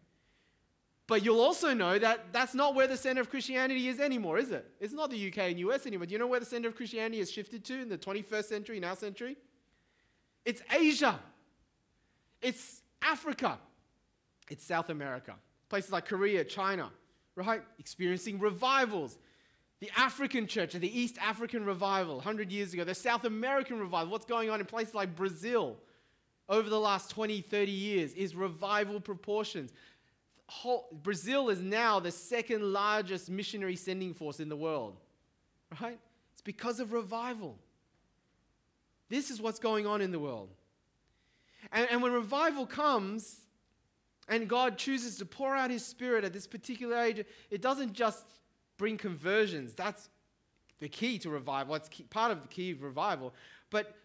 [1.07, 4.51] But you'll also know that that's not where the center of Christianity is anymore, is
[4.51, 4.65] it?
[4.79, 6.05] It's not the UK and US anymore.
[6.05, 8.79] Do you know where the center of Christianity has shifted to in the 21st century,
[8.79, 9.35] now century?
[10.45, 11.19] It's Asia.
[12.41, 13.59] It's Africa.
[14.49, 15.35] It's South America.
[15.69, 16.91] Places like Korea, China,
[17.35, 17.61] right?
[17.79, 19.17] Experiencing revivals.
[19.79, 24.25] The African church, the East African revival 100 years ago, the South American revival, what's
[24.25, 25.77] going on in places like Brazil
[26.47, 29.71] over the last 20, 30 years is revival proportions.
[30.47, 34.99] Whole, Brazil is now the second largest missionary sending force in the world,
[35.81, 35.99] right?
[36.33, 37.57] It's because of revival.
[39.09, 40.49] This is what's going on in the world.
[41.71, 43.42] And, and when revival comes,
[44.27, 48.25] and God chooses to pour out His Spirit at this particular age, it doesn't just
[48.77, 49.73] bring conversions.
[49.73, 50.09] That's
[50.79, 51.75] the key to revival.
[51.75, 53.33] It's key, part of the key of revival.
[53.69, 53.95] But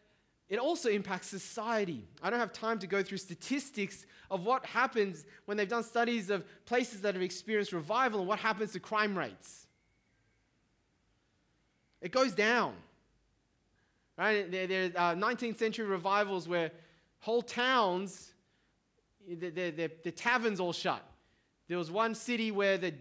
[0.49, 2.05] it also impacts society.
[2.23, 6.31] I don't have time to go through statistics of what happens when they've done studies
[6.31, 9.66] of places that have experienced revival and what happens to crime rates.
[12.01, 12.75] It goes down.
[14.16, 14.51] Right?
[14.51, 16.73] There, are 19th uh, century revivals where
[17.21, 18.33] whole towns,
[19.29, 21.05] the, the, the, the taverns all shut.
[21.68, 22.95] There was one city where the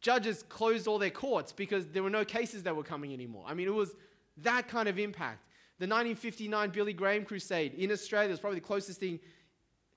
[0.00, 3.44] judges closed all their courts because there were no cases that were coming anymore.
[3.46, 3.94] I mean, it was
[4.38, 5.40] that kind of impact.
[5.78, 9.18] The 1959 Billy Graham Crusade in Australia was probably the closest thing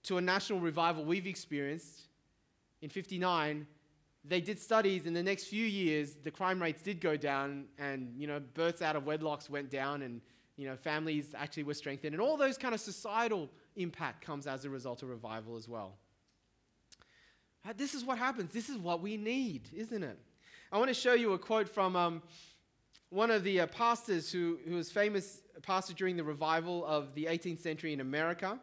[0.03, 2.07] to a national revival we've experienced.
[2.81, 3.67] In 59,
[4.23, 8.13] they did studies in the next few years, the crime rates did go down, and
[8.17, 10.21] you know, births out of wedlocks went down, and
[10.57, 14.65] you know, families actually were strengthened, and all those kind of societal impact comes as
[14.65, 15.93] a result of revival as well.
[17.75, 18.53] This is what happens.
[18.53, 20.17] This is what we need, isn't it?
[20.71, 22.21] I want to show you a quote from um,
[23.09, 27.25] one of the uh, pastors who, who was famous pastor during the revival of the
[27.25, 28.59] 18th century in America.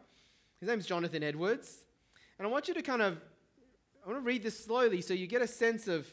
[0.59, 1.79] His name's Jonathan Edwards.
[2.37, 3.17] And I want you to kind of,
[4.03, 6.07] I want to read this slowly so you get a sense of,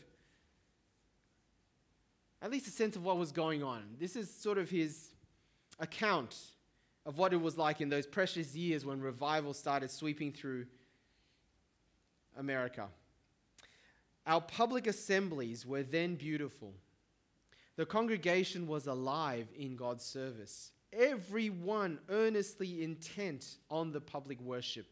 [2.41, 3.83] at least a sense of what was going on.
[3.99, 5.11] This is sort of his
[5.79, 6.37] account
[7.05, 10.67] of what it was like in those precious years when revival started sweeping through
[12.39, 12.89] America.
[14.27, 16.73] Our public assemblies were then beautiful.
[17.77, 20.71] The congregation was alive in God's service.
[20.93, 24.87] Everyone earnestly intent on the public worship.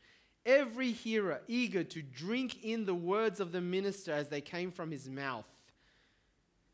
[0.47, 4.91] Every hearer eager to drink in the words of the minister as they came from
[4.91, 5.45] his mouth.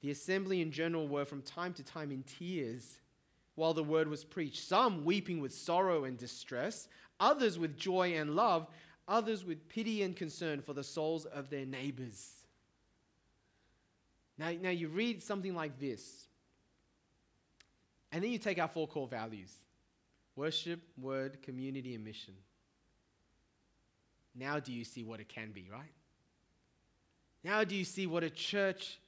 [0.00, 2.98] The assembly in general were from time to time in tears
[3.56, 6.88] while the word was preached, some weeping with sorrow and distress,
[7.18, 8.68] others with joy and love,
[9.08, 12.32] others with pity and concern for the souls of their neighbors.
[14.38, 16.28] Now, now you read something like this,
[18.12, 19.52] and then you take our four core values
[20.36, 22.34] worship, word, community, and mission.
[24.34, 25.94] Now, do you see what it can be, right?
[27.42, 28.98] Now, do you see what a church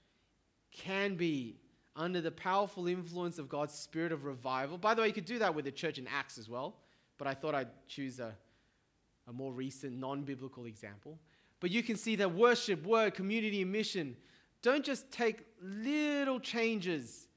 [0.73, 1.57] can be
[1.99, 4.79] under the powerful influence of God's spirit of revival?
[4.79, 6.77] By the way, you could do that with the church in Acts as well,
[7.19, 8.35] but I thought I'd choose a,
[9.29, 11.19] a more recent, non biblical example.
[11.61, 14.17] But you can see that worship, word, community, and mission
[14.63, 17.29] don't just take little changes,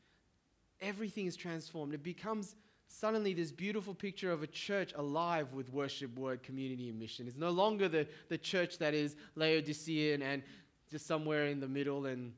[0.79, 1.93] everything is transformed.
[1.93, 2.55] It becomes
[2.87, 7.27] suddenly this beautiful picture of a church alive with worship, word, community, and mission.
[7.27, 10.41] It's no longer the, the church that is Laodicean and
[10.89, 12.33] just somewhere in the middle and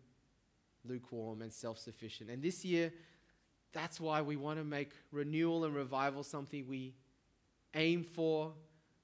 [0.87, 2.29] lukewarm and self sufficient.
[2.29, 2.91] And this year,
[3.73, 6.93] that's why we want to make renewal and revival something we
[7.73, 8.53] aim for.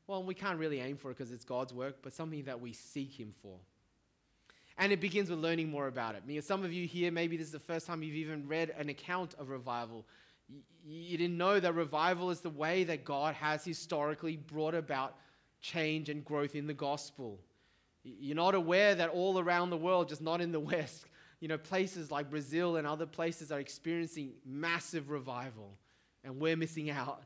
[0.08, 2.74] Well, we can't really aim for it because it's God's work, but something that we
[2.74, 3.58] seek Him for.
[4.78, 6.44] And it begins with learning more about it.
[6.46, 9.36] Some of you here, maybe this is the first time you've even read an account
[9.38, 10.06] of revival.
[10.86, 15.18] You didn't know that revival is the way that God has historically brought about
[15.60, 17.40] change and growth in the gospel.
[18.04, 21.06] You're not aware that all around the world, just not in the West,
[21.40, 25.78] you know, places like Brazil and other places are experiencing massive revival,
[26.24, 27.24] and we're missing out.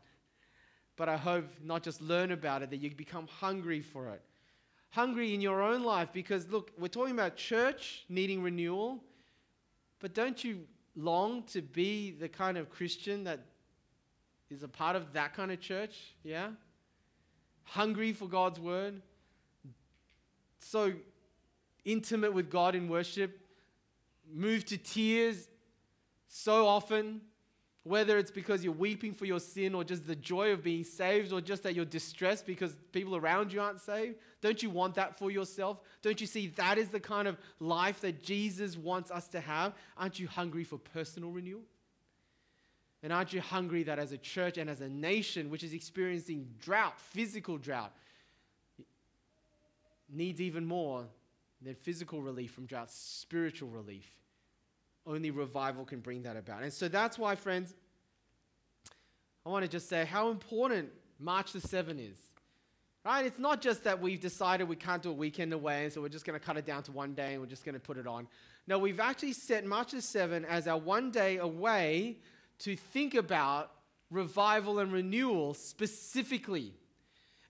[0.95, 4.21] But I hope not just learn about it, that you become hungry for it
[4.93, 9.03] hungry in your own life because, look, we're talking about church needing renewal,
[9.99, 10.59] but don't you
[10.95, 13.39] long to be the kind of Christian that
[14.51, 16.13] is a part of that kind of church?
[16.23, 16.49] Yeah?
[17.63, 19.01] Hungry for God's word,
[20.59, 20.93] so
[21.85, 23.39] intimate with God in worship,
[24.31, 25.47] moved to tears
[26.27, 27.21] so often
[27.83, 31.33] whether it's because you're weeping for your sin or just the joy of being saved
[31.33, 35.19] or just that you're distressed because people around you aren't saved, don't you want that
[35.19, 35.81] for yourself?
[36.01, 39.73] Don't you see that is the kind of life that Jesus wants us to have?
[39.97, 41.63] Aren't you hungry for personal renewal?
[43.03, 46.47] And aren't you hungry that as a church and as a nation which is experiencing
[46.61, 47.91] drought, physical drought,
[50.09, 51.05] needs even more
[51.63, 54.09] than physical relief from drought, spiritual relief?
[55.05, 56.63] Only revival can bring that about.
[56.63, 57.73] And so that's why, friends,
[59.45, 60.89] I want to just say how important
[61.19, 62.17] March the 7th is.
[63.05, 63.25] Right?
[63.25, 66.07] It's not just that we've decided we can't do a weekend away, and so we're
[66.07, 67.97] just going to cut it down to one day and we're just going to put
[67.97, 68.27] it on.
[68.65, 72.19] No, we've actually set March the 7th as our one day away
[72.59, 73.71] to think about
[74.09, 76.73] revival and renewal specifically.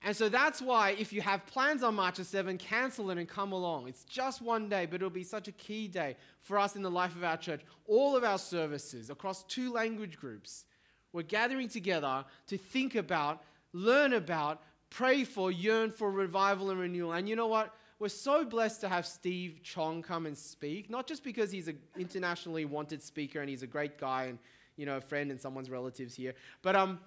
[0.04, 3.28] And so that's why if you have plans on March the 7th, cancel it and
[3.28, 3.88] come along.
[3.88, 6.92] It's just one day, but it'll be such a key day for us in the
[6.92, 7.62] life of our church.
[7.88, 10.66] All of our services across two language groups,
[11.14, 17.14] we're gathering together to think about, learn about, pray for, yearn for revival and renewal.
[17.14, 17.74] And you know what?
[18.04, 21.80] we're so blessed to have Steve Chong come and speak, not just because he's an
[21.98, 24.40] internationally wanted speaker and he's a great guy and,
[24.76, 27.00] you know, a friend and someone's relatives here, but um,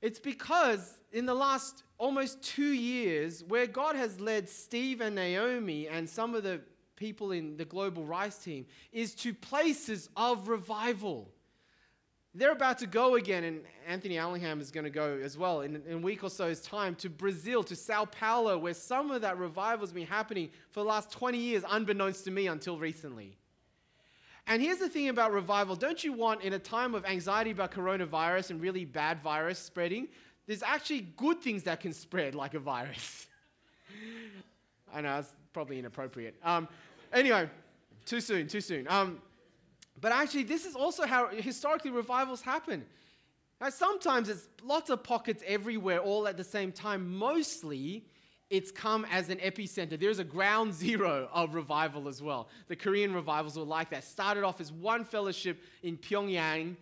[0.00, 5.88] it's because in the last almost two years, where God has led Steve and Naomi
[5.88, 6.60] and some of the
[6.96, 11.28] people in the Global Rise team, is to places of revival.
[12.34, 15.82] They're about to go again, and Anthony Allingham is going to go as well in,
[15.88, 19.38] in a week or so's time to Brazil, to Sao Paulo, where some of that
[19.38, 23.36] revival has been happening for the last 20 years, unbeknownst to me until recently.
[24.48, 27.70] And here's the thing about revival don't you want, in a time of anxiety about
[27.70, 30.08] coronavirus and really bad virus spreading,
[30.46, 33.26] there's actually good things that can spread like a virus.
[34.94, 36.34] I know, it's probably inappropriate.
[36.42, 36.66] Um,
[37.12, 37.50] anyway,
[38.06, 38.88] too soon, too soon.
[38.88, 39.20] Um,
[40.00, 42.86] but actually, this is also how historically revivals happen.
[43.60, 47.18] Now, sometimes it's lots of pockets everywhere, all at the same time.
[47.18, 48.06] Mostly,
[48.50, 49.98] it's come as an epicenter.
[49.98, 52.48] There's a ground zero of revival as well.
[52.68, 54.04] The Korean revivals were like that.
[54.04, 56.76] Started off as one fellowship in Pyongyang,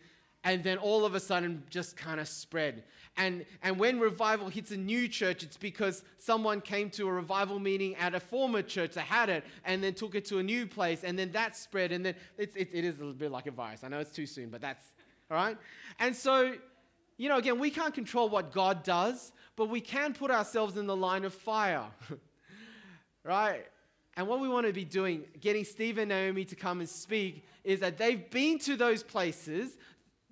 [0.44, 2.84] and then all of a sudden just kind of spread.
[3.16, 7.58] And, and when revival hits a new church, it's because someone came to a revival
[7.58, 10.66] meeting at a former church that had it and then took it to a new
[10.66, 11.92] place, and then that spread.
[11.92, 13.82] And then it's, it, it is a little bit like a virus.
[13.82, 14.84] I know it's too soon, but that's
[15.30, 15.56] all right.
[15.98, 16.54] And so,
[17.16, 20.86] you know, again, we can't control what God does, but we can put ourselves in
[20.86, 21.86] the line of fire,
[23.24, 23.66] right?
[24.16, 27.46] And what we want to be doing, getting Steve and Naomi to come and speak,
[27.64, 29.76] is that they've been to those places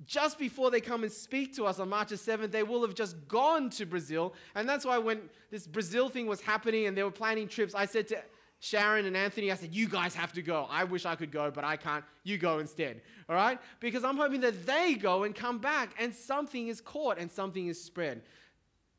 [0.07, 2.95] just before they come and speak to us on March the 7th, they will have
[2.95, 4.35] just gone to Brazil.
[4.55, 7.87] And that's why when this Brazil thing was happening and they were planning trips, I
[7.87, 8.18] said to
[8.64, 10.66] Sharon and Anthony, I said, You guys have to go.
[10.70, 12.04] I wish I could go, but I can't.
[12.22, 13.02] You go instead.
[13.28, 13.58] All right?
[13.80, 17.66] Because I'm hoping that they go and come back and something is caught and something
[17.66, 18.22] is spread.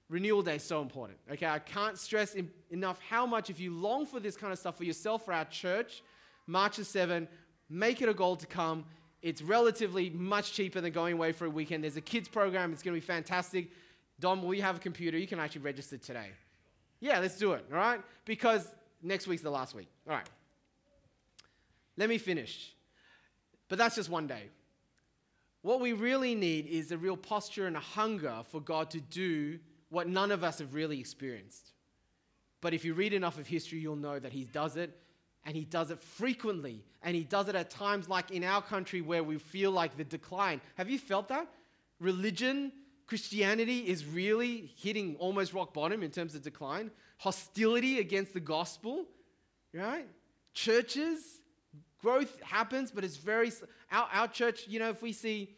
[0.08, 1.18] Renewal Day is so important.
[1.32, 2.36] Okay, I can't stress
[2.70, 5.46] enough how much, if you long for this kind of stuff for yourself, for our
[5.46, 6.04] church,
[6.46, 7.28] March the 7,
[7.68, 8.86] make it a goal to come
[9.26, 11.84] it's relatively much cheaper than going away for a weekend.
[11.84, 12.72] There's a kids program.
[12.72, 13.72] It's going to be fantastic.
[14.20, 15.18] Dom, will you have a computer?
[15.18, 16.28] You can actually register today.
[17.00, 18.02] Yeah, let's do it, all right?
[18.26, 18.72] Because
[19.02, 19.88] next week's the last week.
[20.08, 20.30] All right.
[21.98, 22.74] Let me finish.
[23.68, 24.50] But that's just one day.
[25.62, 29.60] What we really need is a real posture and a hunger for God to do
[29.90, 31.72] what none of us have really experienced.
[32.62, 34.96] But if you read enough of history, you'll know that He does it
[35.46, 36.84] and he does it frequently.
[37.04, 40.04] And he does it at times like in our country where we feel like the
[40.04, 40.60] decline.
[40.76, 41.48] Have you felt that?
[42.00, 42.72] Religion,
[43.06, 46.90] Christianity is really hitting almost rock bottom in terms of decline.
[47.18, 49.06] Hostility against the gospel,
[49.74, 50.08] right?
[50.54, 51.40] Churches,
[52.02, 53.52] growth happens, but it's very.
[53.92, 55.56] Our, our church, you know, if we see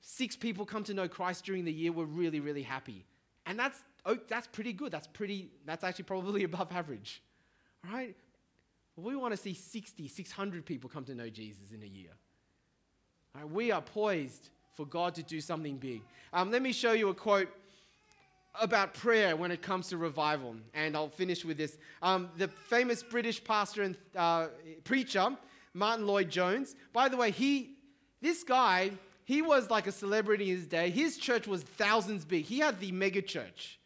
[0.00, 3.04] six people come to know Christ during the year, we're really, really happy.
[3.46, 4.92] And that's, oh, that's pretty good.
[4.92, 7.22] That's pretty, that's actually probably above average,
[7.90, 8.14] right?
[8.96, 12.10] We want to see 60, 600 people come to know Jesus in a year.
[13.34, 16.02] Right, we are poised for God to do something big.
[16.32, 17.48] Um, let me show you a quote
[18.60, 21.78] about prayer when it comes to revival, and I'll finish with this.
[22.02, 24.48] Um, the famous British pastor and uh,
[24.84, 25.36] preacher,
[25.74, 26.74] Martyn Lloyd-Jones.
[26.92, 27.76] By the way, he,
[28.20, 28.90] this guy,
[29.24, 30.90] he was like a celebrity in his day.
[30.90, 32.44] His church was thousands big.
[32.44, 33.78] He had the mega church,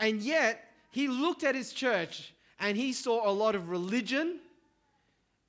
[0.00, 4.38] and yet he looked at his church and he saw a lot of religion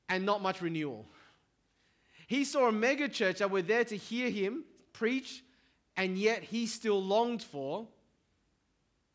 [0.09, 1.05] and not much renewal.
[2.27, 5.41] He saw a mega church that were there to hear him preach,
[5.95, 7.87] and yet he still longed for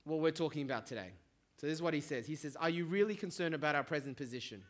[0.05, 1.11] what we're talking about today.
[1.57, 4.17] So, this is what he says He says, Are you really concerned about our present
[4.17, 4.63] position?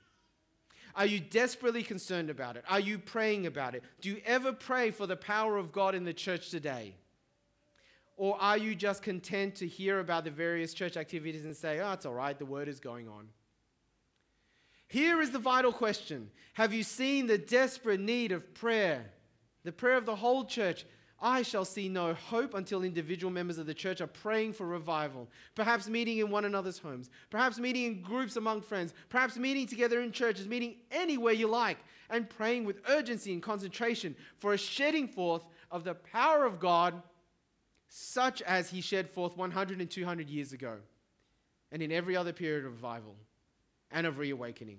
[0.94, 2.64] Are you desperately concerned about it?
[2.68, 3.82] Are you praying about it?
[4.02, 6.94] Do you ever pray for the power of God in the church today?
[8.16, 11.92] Or are you just content to hear about the various church activities and say, oh,
[11.92, 13.28] it's all right, the word is going on?
[14.86, 19.06] Here is the vital question Have you seen the desperate need of prayer?
[19.64, 20.84] The prayer of the whole church.
[21.24, 25.28] I shall see no hope until individual members of the church are praying for revival,
[25.54, 30.00] perhaps meeting in one another's homes, perhaps meeting in groups among friends, perhaps meeting together
[30.00, 31.78] in churches, meeting anywhere you like,
[32.10, 37.00] and praying with urgency and concentration for a shedding forth of the power of God,
[37.88, 40.78] such as He shed forth 100 and 200 years ago,
[41.70, 43.14] and in every other period of revival
[43.92, 44.78] and of reawakening.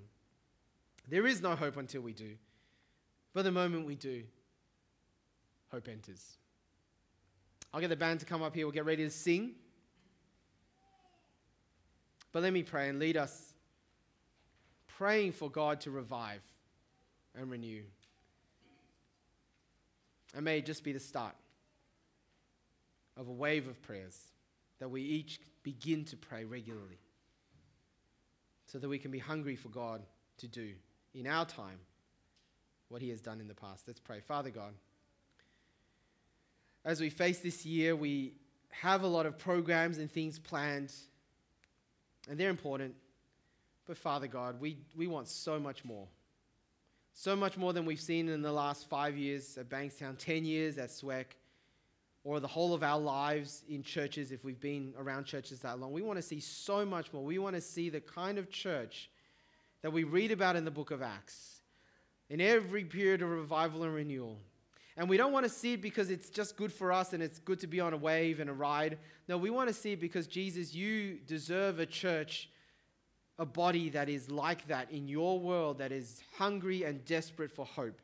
[1.08, 2.36] There is no hope until we do.
[3.34, 4.24] But the moment we do,
[5.74, 6.38] hope enters.
[7.74, 8.68] I'll get the band to come up here.
[8.68, 9.56] We'll get ready to sing.
[12.32, 13.54] But let me pray and lead us
[14.98, 16.42] praying for God to revive
[17.36, 17.82] and renew.
[20.36, 21.34] And may it just be the start
[23.18, 24.20] of a wave of prayers
[24.78, 27.00] that we each begin to pray regularly.
[28.68, 30.02] so that we can be hungry for God
[30.38, 30.72] to do
[31.14, 31.78] in our time
[32.90, 33.84] what He has done in the past.
[33.88, 34.20] Let's pray.
[34.20, 34.74] Father God,
[36.86, 38.34] as we face this year, we
[38.70, 40.92] have a lot of programs and things planned,
[42.30, 42.96] and they're important.
[43.86, 46.08] But Father God, we, we want so much more.
[47.14, 50.78] So much more than we've seen in the last five years at Bankstown, 10 years
[50.78, 51.26] at SWEC,
[52.24, 55.92] or the whole of our lives in churches if we've been around churches that long.
[55.92, 57.24] We want to see so much more.
[57.24, 59.10] We want to see the kind of church
[59.82, 61.62] that we read about in the book of Acts
[62.30, 64.40] in every period of revival and renewal.
[64.96, 67.40] And we don't want to see it because it's just good for us and it's
[67.40, 69.00] good to be on a wave and a ride.
[69.28, 72.50] No, we want to see it because Jesus, you deserve a church,
[73.40, 77.66] a body that is like that in your world, that is hungry and desperate for
[77.66, 78.00] hope.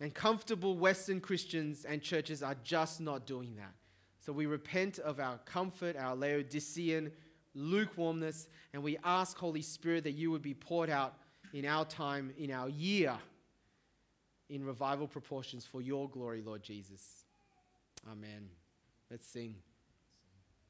[0.00, 3.72] And comfortable Western Christians and churches are just not doing that.
[4.20, 7.12] So we repent of our comfort, our Laodicean
[7.54, 11.14] lukewarmness, and we ask, Holy Spirit, that you would be poured out
[11.52, 13.16] in our time, in our year,
[14.48, 17.24] in revival proportions for your glory, Lord Jesus.
[18.10, 18.48] Amen.
[19.10, 19.56] Let's sing.